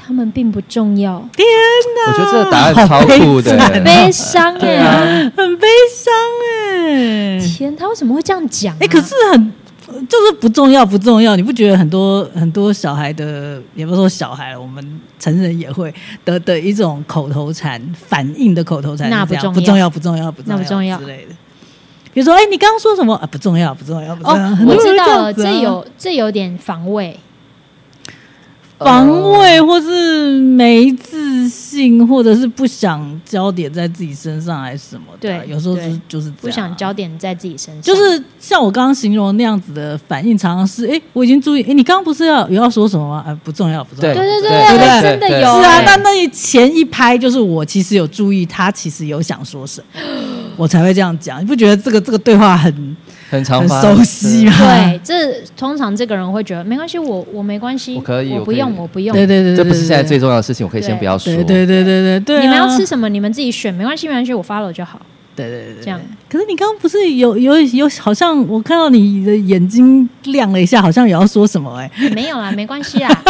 [0.02, 1.22] 他们并不重要。
[1.36, 1.46] 天
[1.94, 2.10] 哪！
[2.10, 6.12] 我觉得这个答案超酷的，很悲伤哎、啊，很悲伤
[6.48, 7.38] 哎。
[7.38, 8.78] 天，他为什么会这样讲、啊？
[8.80, 9.52] 哎、欸，可是很
[10.08, 11.36] 就是不重要，不重要。
[11.36, 15.92] 你不觉得很多很多小孩的，也不是说小孩，我们成人也会
[16.24, 21.34] 的的一种口头禅，反应的口头禅，那不重要，不重要，不重要，不重要，那不重要之类的。
[22.12, 23.28] 比如说，哎、欸，你刚刚说什么啊？
[23.30, 24.48] 不重要，不重要，不重要。
[24.48, 27.16] 哦，我知道了，这有这有点防卫。
[28.80, 35.28] 防卫，或是没自信，或者是不想焦点在自己身上，还是什么的？
[35.28, 37.82] 对，有时候就是就是不想焦点在自己身上。
[37.82, 41.62] 就是像我刚刚形容那样子的反应，常常是：哎，我已经注意。
[41.62, 43.24] 哎，你刚刚不是要有要说什么吗？
[43.26, 44.14] 哎，不重要，不重要。
[44.14, 45.60] 对对对对，真的有。
[45.60, 50.00] 是啊，那那前一拍就是我其实有注意，他其实有想说什么，
[50.56, 51.40] 我才会这样讲。
[51.40, 52.96] 你不觉得这个这个对话很？
[53.30, 54.52] 很常很熟悉嘛？
[54.58, 59.14] 对，这通常这个人会觉得没关系，我我没关系，我可以，我不用，我不用。
[59.14, 61.32] 对对对，这不是现在最重要的事情，我可以先不要说。
[61.34, 65.00] 对对对对对对，你们要吃什么，你们自己选，没关系没关系，我 follow 就好。
[65.36, 66.00] 对对对，这样。
[66.28, 71.90] 可是你刚刚不是有有有，好像我看到你的眼睛亮了一下，好像也要说什么哎？
[72.12, 73.08] 没有啦，没关系啦。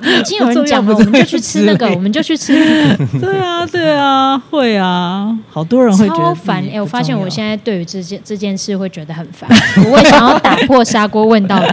[0.00, 3.06] 已经有人讲了，我们就去吃那个，我们就去吃那个。
[3.18, 6.64] 对啊，对啊，会啊，好多人会觉得烦。
[6.72, 9.50] 哎，我发现我现在对于这件这件事会觉得很烦，
[9.84, 11.66] 我会想要打破砂锅问到底。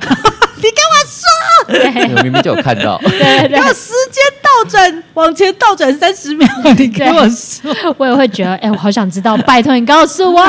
[2.24, 2.98] 明明就有看到。
[3.06, 6.48] 对对对，要时间倒转，往前倒转三十秒。
[6.78, 10.42] 你跟我说，我也会觉得，哎，我好想知道，拜托你告诉我。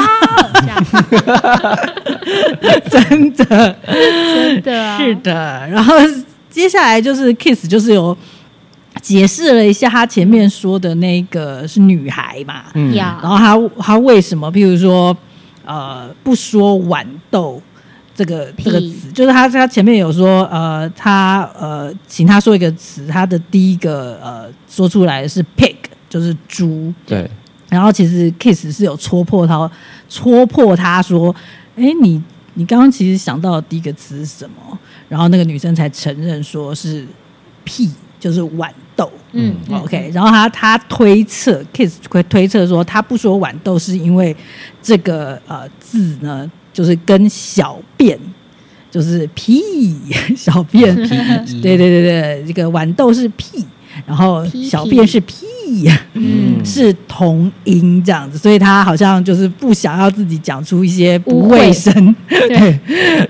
[2.91, 3.45] 真的，
[3.85, 5.95] 真的，是的，然后。
[6.51, 8.15] 接下来就是 Kiss，就是有
[9.01, 15.17] 解释了一下他前面说的那个是女孩嘛，嗯，然后他他为什么，譬如说
[15.65, 17.63] 呃不说豌豆
[18.21, 25.75] 这个这个词，就是他他前面有说呃他呃请他说一个词，他的第一个呃说出来是 pig，
[26.07, 27.31] 就是猪，对，
[27.71, 29.71] 然后其实 Kiss 是有戳破他
[30.09, 31.35] 戳破他说，
[31.77, 32.23] 哎你。
[32.55, 34.77] 你刚刚其实想到的第一个词是什么？
[35.09, 37.07] 然后那个女生才承认说是
[37.63, 39.11] 屁，就是豌豆。
[39.33, 40.11] 嗯，OK。
[40.13, 44.37] 然后他他推测，Kiss 会推测说，他不说豌豆是因为
[44.83, 46.51] 这个呃字呢，
[46.81, 48.19] 就是跟小便，
[48.91, 49.95] 就是屁，
[50.35, 50.95] 小便。
[51.61, 53.63] 对对对对，这个豌豆是屁。
[54.07, 55.45] 然后小便是屁，
[56.15, 61.93] 嗯， 是同音这样子，所以他好像就是不想要自己讲出一些不卫生，
[62.27, 62.81] 对，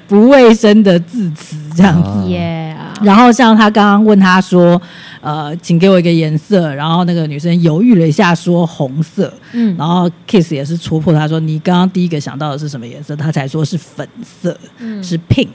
[0.06, 2.30] 不卫生的字词这样子。
[2.30, 2.76] 耶。
[3.02, 4.80] 然后像他刚刚问他说，
[5.20, 6.74] 呃，请给我一个颜色。
[6.74, 9.32] 然后那个女生犹豫了一下，说红色。
[9.52, 13.14] 嗯，然后 Kiss 也是戳破他说，你刚刚第一个想到的是什么颜色？
[13.16, 15.48] 他才说是粉色，嗯、是 pink。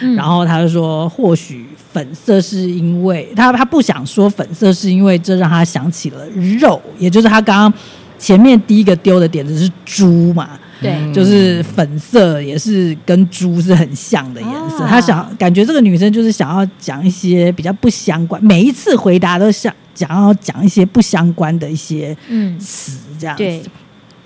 [0.00, 7.72] 嗯、然后他就说，或许粉色是因为他他不想说粉色，是因为这让他想起了肉，也就是他刚刚
[8.18, 10.50] 前面第一个丢的点子是猪嘛。
[10.82, 14.84] 对，就是粉色也是跟猪是很像的颜色。
[14.86, 22.16] 他想感觉这个女生就是想要讲一些比较不相关，每一次回答都想讲要讲一些不相关的一些
[22.58, 23.42] 词这样子。
[23.42, 23.62] 对，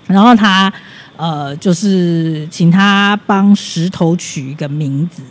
[0.07, 0.71] 然后他
[1.15, 5.21] 呃，就是请他帮石头取一个名字。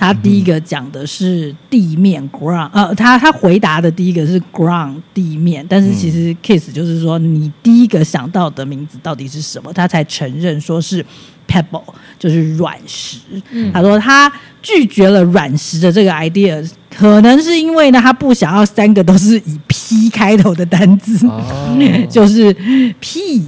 [0.00, 9.70] 他第一个讲的是地面 ground，呃，他他回答的第一个是 ground 地面，但是其实 kiss 就是说你第一个想到的名字到底是什么？
[9.74, 11.04] 他才承认说是
[11.50, 11.82] pebble，
[12.18, 13.18] 就是软石。
[13.50, 14.30] 嗯、他说他
[14.62, 16.64] 拒绝了软石的这个 idea，
[16.96, 21.42] 可能是因为呢，他不想要三个都是以 P 开头的单字，哦、
[22.08, 22.54] 就是
[23.00, 23.42] P，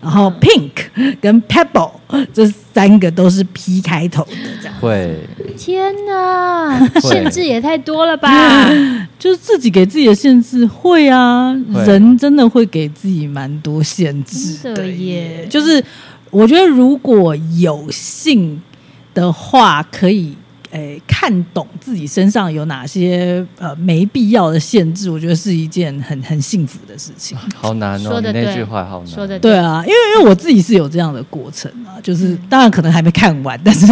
[0.00, 1.90] 然后 pink 跟 pebble
[2.32, 4.30] 这三个都是 P 开头的
[4.60, 4.74] 这样。
[4.78, 5.18] 会，
[5.56, 8.70] 天哪， 限制也太多了吧？
[9.18, 15.46] 就是自己给自己的限制，会啊，会人真的会给自己蛮多限制的耶。
[15.50, 15.82] 就是
[16.30, 18.60] 我觉得如果有幸
[19.14, 20.36] 的话，可以。
[20.70, 27.34] 诶，看懂自己身上有哪些呃没必要的限制，我觉得是一件很很幸福的事情。
[27.56, 29.06] 好难哦，说的那句话好难。
[29.06, 33.86] 说的对啊，因为因为我自己是有这样的过程啊，就是当然可能还没看完，但是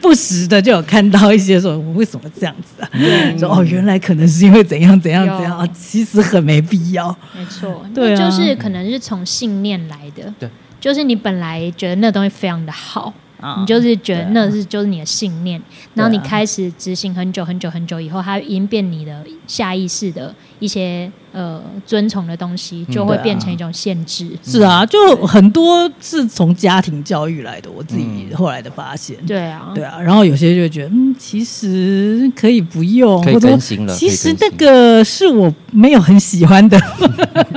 [0.00, 2.90] 不时的就有看到一些说我为什么这样子啊？
[2.94, 7.16] 嗯、说哦，原来可能是因为怎样怎样怎样啊，其实很没必要。
[7.32, 10.34] 没错，对、啊，就是可能是从信念来的。
[10.36, 10.50] 对，
[10.80, 13.12] 就是你本来觉得那东西非常的好。
[13.60, 15.62] 你就是觉得那是就是你的信念，
[15.94, 21.08] 然后你开始执行很久很久很久以后，它演变你的下意识的一些。
[21.38, 24.24] 呃，遵从的东西就会变成一种限制。
[24.24, 27.70] 嗯啊嗯、是啊，就很多是从家庭教育来的。
[27.70, 29.16] 我自己后来的发现。
[29.20, 30.00] 嗯、对啊，对啊。
[30.00, 33.94] 然后有些就觉得，嗯，其实可以不用，可以更新了。
[33.94, 36.76] 其实那个是我没有很喜欢的。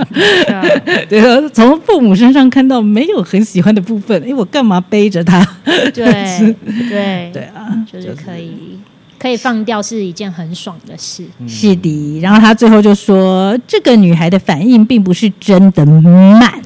[1.09, 5.43] 对啊，从父母身上看到没有很喜欢的部分，哎，我干嘛背着他？
[5.65, 5.91] 对
[6.87, 8.77] 对对啊，就是可以。
[9.21, 12.19] 可以放掉是一件很爽的事，是的。
[12.21, 16.59] 然后他最后就说，这个女孩的反应并不是真的慢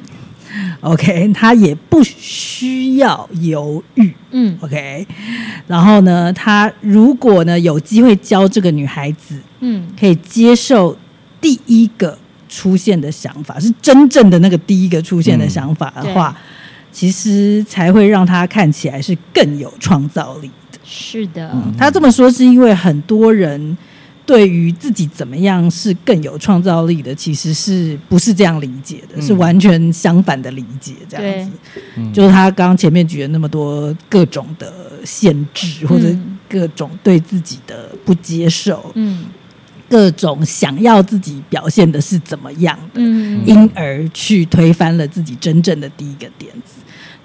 [0.80, 5.06] ，OK，她也不需要犹豫，嗯，OK。
[5.66, 10.96] 然后呢，他如果呢有机会教这个女孩子，嗯，可以接受
[11.38, 12.16] 第一个
[12.48, 16.42] 出现的想法，是真正的那个第一个出现的想法的话，嗯、
[16.90, 20.50] 其实才会让她看起来是更有创造力。
[20.86, 23.76] 是的，嗯，他这么说是因为很多人
[24.24, 29.16] 对于自己怎么样是更有创造力的，其实是不是这样理解的？
[29.16, 31.80] 嗯，是完全相反的理解，这样子。
[32.12, 34.72] 就是他刚刚前面举了那么多各种的
[35.04, 36.06] 限制，或者
[36.48, 39.26] 各种对自己的不接受，嗯，
[39.88, 46.74] 各种想要自己表现的是怎么样的，嗯，因而去推翻了自己真正的第一个点子。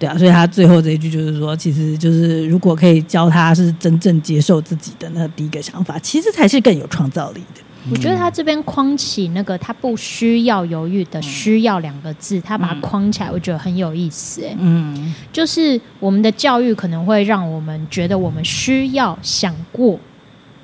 [0.01, 7.61] 对啊，所以他最后这一句就是说，其实就是如果可以教他是真正接受自己的那第一个想法，其实才是更有创造力的。
[7.91, 14.43] 我觉得他这边框起那个他不需要犹豫的“需要”两个字，他把它框起来，我觉得很有意思。
[14.43, 19.99] 哎，嗯，就是我们的教育可能会让我们觉得我们需要想过。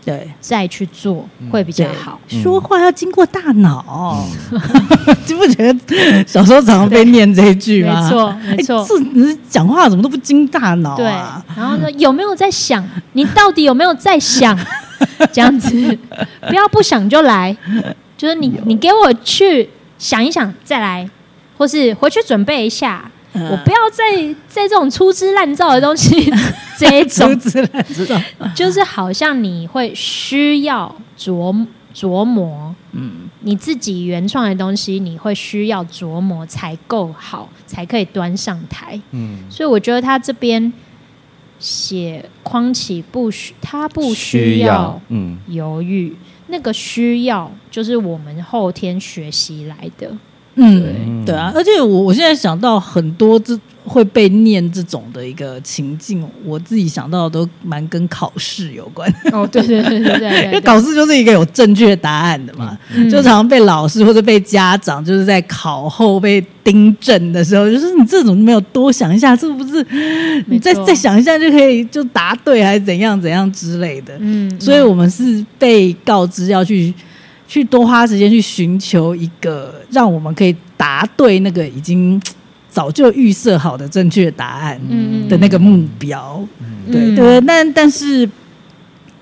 [0.07, 2.17] 对，再去做会比较好。
[2.29, 4.25] 说话要经过大脑，
[5.27, 8.01] 记不觉得小时候常常被念这一句吗？
[8.01, 8.85] 没错，没错。
[8.85, 10.95] 是你讲话怎么都不经大脑啊？
[10.95, 11.05] 对。
[11.57, 12.81] 然后呢，有没有在想？
[13.11, 14.57] 你到底有没有在想？
[15.33, 15.97] 这样子，
[16.47, 17.53] 不要不想就来，
[18.17, 21.09] 就是你，你给我去想一想再来，
[21.57, 23.11] 或是回去准备一下。
[23.51, 26.31] 我不要再在这种粗制滥造的东西，
[26.77, 27.39] 这一种。
[27.39, 28.21] 粗制滥造，
[28.55, 40.71] 就是好像你会需要琢琢磨，嗯，你自己原创的东西，你会需要琢磨才够好，才可以端上台，嗯，所以我觉得他这边
[41.57, 46.15] 写框起不需，他不需要，嗯，犹豫，
[46.47, 50.15] 那个需要就是我们后天学习来的。
[50.57, 59.09] 嗯，对啊，而且我我现在想到很多这会被念这种的一个情境，我自己想到的都蛮跟考试有关。
[59.31, 69.85] 哦，对对对对对，因为考试就是一个有正确答案的嘛，嗯、就常常被老师或者被家长就是在考后被订正的时候，就是你这种没有多想一下，是不是？
[70.47, 74.17] 你再再想一下就可以就答对，还是怎样怎样之类的？
[74.19, 76.93] 嗯，所以我们是被告知要去。
[77.47, 82.21] 去多花时间去寻求一个让我们可以答对那个已经
[82.69, 84.79] 早就预设好的正确答案
[85.27, 86.45] 的那个目标。
[86.59, 88.29] 嗯、对对，但但是。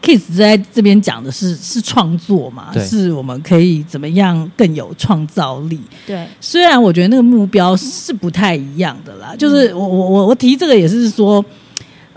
[0.01, 5.81] Keith 在这边讲的是是创作嘛，是我们可以怎么样更有创造力。
[6.05, 11.43] 对，虽然我觉得那个目标是不太一样的啦，就是我我我我提这个也是说。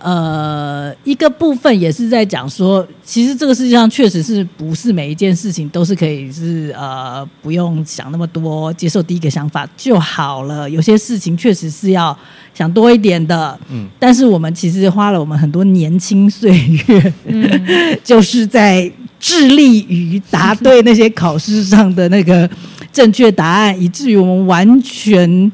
[0.00, 10.70] 呃，一个部分也是在讲说，其实这个世界上确实是不是每一件事情都是可以是呃不用想那么多，接受第一个想法就好了。
[10.70, 12.16] 有些事情确实是要
[12.54, 13.58] 想多一点的。
[13.70, 18.88] 嗯，但是我们其实花了我们很多年轻岁月，嗯，就是在
[19.18, 22.48] 致力于答对那些考试上的那个
[22.92, 25.50] 正确答案，以至于我们完全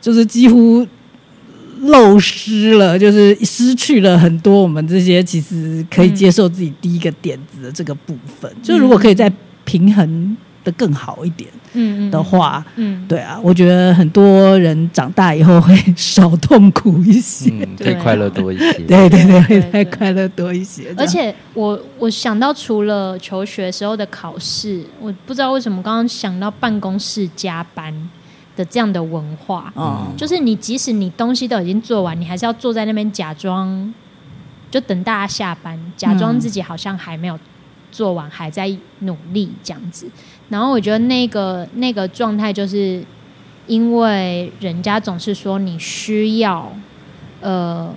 [0.00, 0.84] 就是几乎。
[1.84, 8.50] 漏失了，就是失去了很多我们这些其实可以接受自己第一个点子的这个部分。
[8.50, 9.32] 嗯、就如果可以再
[9.64, 18.72] 平衡的更好一点，嗯的话，嗯，嗯对啊，我觉得很多人长大以后会少痛苦一些，会、嗯、 快乐多一些。
[18.80, 20.94] 对 对对，会再快乐多一些。
[20.96, 27.92] 而且我我想到除了求学时候的考试，我不知道为什么刚刚想到办公室加班。
[28.56, 33.92] 的这样的文化，嗯，就是你即使你东西都已经做完，你还是要坐在那边假装，
[34.70, 37.38] 就等大家下班，假装自己好像还没有
[37.90, 40.06] 做完，还在努力这样子。
[40.48, 43.04] 然后我觉得那个那个状态，就是
[43.66, 46.70] 因为人家总是说你需要，
[47.40, 47.92] 呃，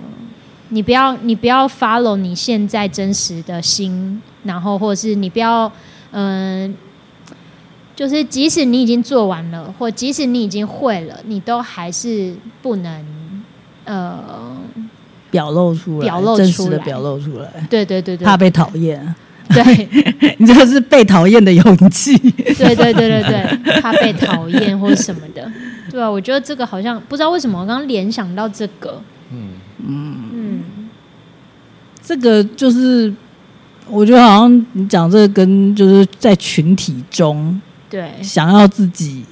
[0.70, 5.70] 你不要你不要 follow 你现在真实的心，然后或者是你不要，
[6.10, 6.74] 嗯、呃。
[7.98, 12.32] 就是即使你已经做完了，或即使你已经会了，你都还是
[12.62, 13.04] 不能
[13.84, 14.56] 呃
[15.32, 17.48] 表露出来，表露出来，真实的表露出来。
[17.68, 19.12] 对对对对，怕被讨厌。
[19.48, 19.88] 对，
[20.38, 22.16] 你这是被讨厌的勇气。
[22.16, 25.50] 对对对对对，怕被讨厌或者什么的。
[25.90, 29.02] 对啊，我觉得这个好像不知道为什么我刚刚联想到这个。
[29.32, 29.48] 嗯
[29.84, 30.60] 嗯嗯，
[32.00, 33.12] 这个就是
[33.88, 37.60] 我觉得好像你讲这个跟就是在群体中。
[37.90, 39.24] 对，想要自己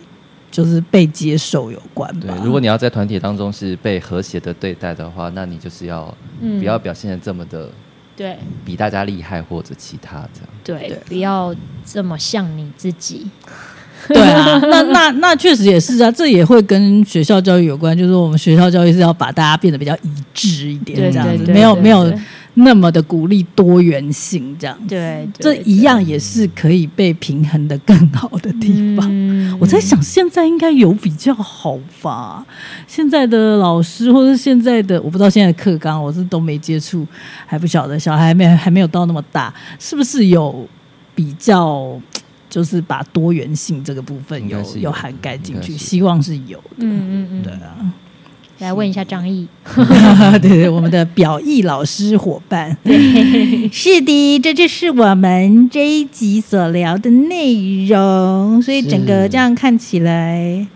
[0.51, 2.35] 就是被接受有关吧。
[2.35, 7.71] 对，如果你要在团体当中是被和谐的对待的话，那你就是要不要表现的这么的
[8.17, 10.49] 对，比大家厉害或者其他这样。
[10.65, 11.55] 对，对不要
[11.85, 13.27] 这么像你自己。
[14.09, 22.13] 对啊，那那那确实也是啊，这也会跟学校教育有关，就是我们学校教育是要把大家变得比较一致一点，这样子，没有没有。
[22.59, 29.07] 那么的鼓励多元性，这样对，这一样也是可以被平衡的更好的地方。
[29.11, 32.47] 嗯、我在想，现在应该有比较好吧？
[32.87, 37.07] 现在的老师或者现在的，我不知道现在的课纲，我是都没接触，
[37.45, 37.99] 还不晓得。
[37.99, 40.67] 小孩还没还没有到那么大，是不是有
[41.15, 42.01] 比较，
[42.49, 45.77] 就是把多元性这个部分有有，有涵盖进去？
[45.77, 46.79] 希望是有的。
[46.79, 47.93] 嗯嗯嗯，对啊。
[48.59, 49.47] 来问一下张毅，
[50.41, 52.77] 对对，我们的表意老师伙伴，
[53.71, 58.61] 是的，这就是我们这一集所聊的内容。
[58.63, 60.67] 所以整个这样看起来，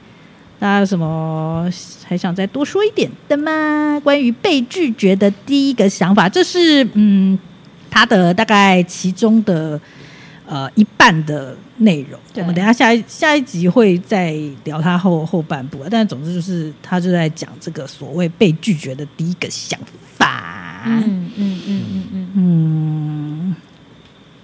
[0.59, 1.67] 大家有什么
[2.07, 3.99] 还想再多说一点的吗？
[4.05, 7.39] 关于被拒绝的第一个想法，这是嗯，
[7.91, 9.81] 他的大概其中的。
[10.51, 14.35] 呃，一半的内容，我们等一下下一下一集会再
[14.65, 15.79] 聊他后后半部。
[15.89, 19.79] 但总之就是，他就在讲这个所谓被拒绝的第一个想
[20.17, 20.83] 法。
[20.87, 23.57] 嗯嗯嗯嗯嗯嗯，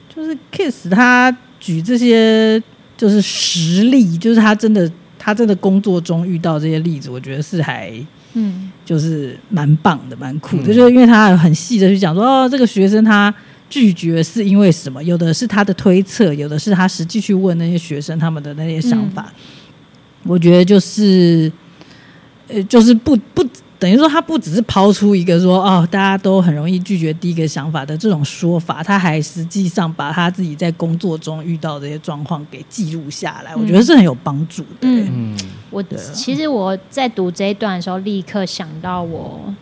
[0.08, 2.62] 就是 Keith 他举这些
[2.96, 4.88] 就是实例，就是他真的
[5.18, 7.92] 他真的工作中遇到这些例子，我觉得是还
[8.34, 10.62] 嗯，就是蛮棒的，蛮酷的。
[10.62, 13.34] 嗯、就是因为他很细的去讲说，哦，这个学生他。
[13.68, 15.02] 拒绝是因为什么？
[15.02, 19.26] 有的是他的推测，有的是他实际去问那些学生他们的那些想法。
[19.32, 21.50] 嗯、我觉得就是，
[22.48, 23.44] 呃，就是不不
[23.78, 34.68] 等于说他不只是抛出一个说哦，大家都很容易拒绝第一个想法的这种说法，他还实际上把他自己在工作中遇到的这些状况给记录下来，嗯、我觉得是很有帮助的。
[34.82, 35.36] 嗯，
[35.70, 35.82] 我
[36.14, 39.54] 其实我在读这一段的时候，立刻想到我。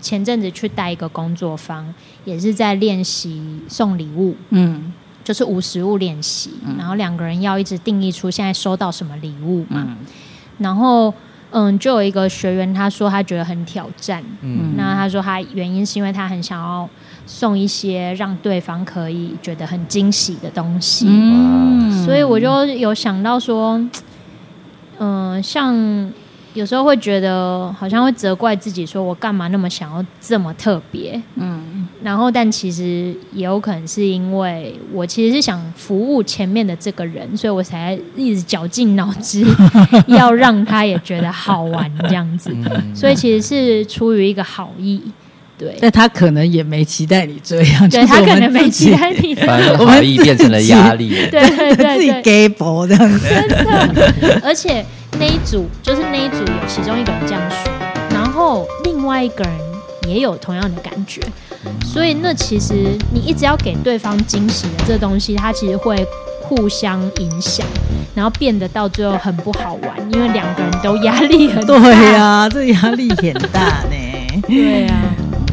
[0.00, 1.92] 前阵子去带一个工作坊，
[2.24, 4.92] 也是在练习送礼物，嗯，
[5.22, 6.50] 就是无实物练习。
[6.66, 9.84] 嗯、然后两个人要一直定义出现在收到什么礼物嘛。
[9.86, 9.96] 嗯、
[10.58, 11.12] 然后，
[11.50, 16.88] 嗯，就有一个学员他说他觉得很挑战，嗯，那他说他原因是因为他很想要
[17.26, 23.80] 送一些让对方可以觉得很惊喜的东西，嗯，所以我就有想到说，
[24.98, 26.12] 嗯，像。
[26.54, 31.20] 有时候会觉得好像会责怪自己，说我干嘛那么想要这么特别？
[31.36, 39.44] 嗯，然后，但其实也有可能是因为我其实是想服务前面的这个人，所以我才一直绞尽脑汁
[40.08, 42.54] 要让他也觉得好玩这样子。
[42.94, 45.00] 所以其实是出于一个好意，
[45.56, 45.76] 对。
[45.80, 51.10] 但他可能也没期待你这样，对他可能没期待你，反正 好意变成了压力。
[51.30, 53.28] 对对对，自己给薄这样子。
[53.28, 54.84] 真的，而且
[55.18, 57.70] 那一组就是那一组有其中一个人这样说，
[58.10, 59.52] 然后另外一个人
[60.08, 61.20] 也有同样的感觉。
[61.84, 66.06] 所以，那其实你一直要给对方惊喜的这东西，它其实会
[66.40, 67.66] 互相影响，
[68.14, 71.74] 然后变得到最后很不好玩，因为两个人都压力很大。
[71.82, 74.42] 对呀、啊，这压力很大呢。
[74.46, 75.04] 对呀、啊，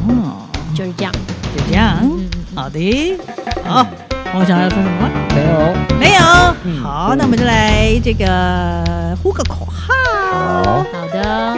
[0.07, 1.97] 哦，就是这样，就这样。
[2.03, 3.17] 嗯、好的，
[3.65, 3.85] 好，
[4.33, 5.09] 我想要说什么？
[5.33, 6.21] 没有，没有。
[6.63, 8.83] 嗯、好，那我们就来这个
[9.23, 9.93] 呼个口号。
[10.31, 11.57] 好，好的。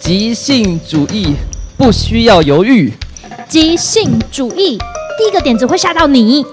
[0.00, 1.34] 即兴主义
[1.78, 2.92] 不需要犹豫，
[3.48, 4.78] 即兴主义
[5.16, 6.44] 第一个点子会吓到你。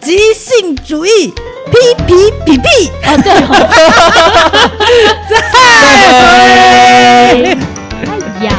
[0.00, 1.34] 即兴主义，
[1.70, 3.52] 屁屁屁屁，哦对哦，
[5.28, 5.34] 在。
[8.04, 8.50] 哎呀，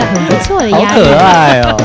[0.00, 1.04] 个很不错的压力？
[1.04, 1.76] 好可爱哦。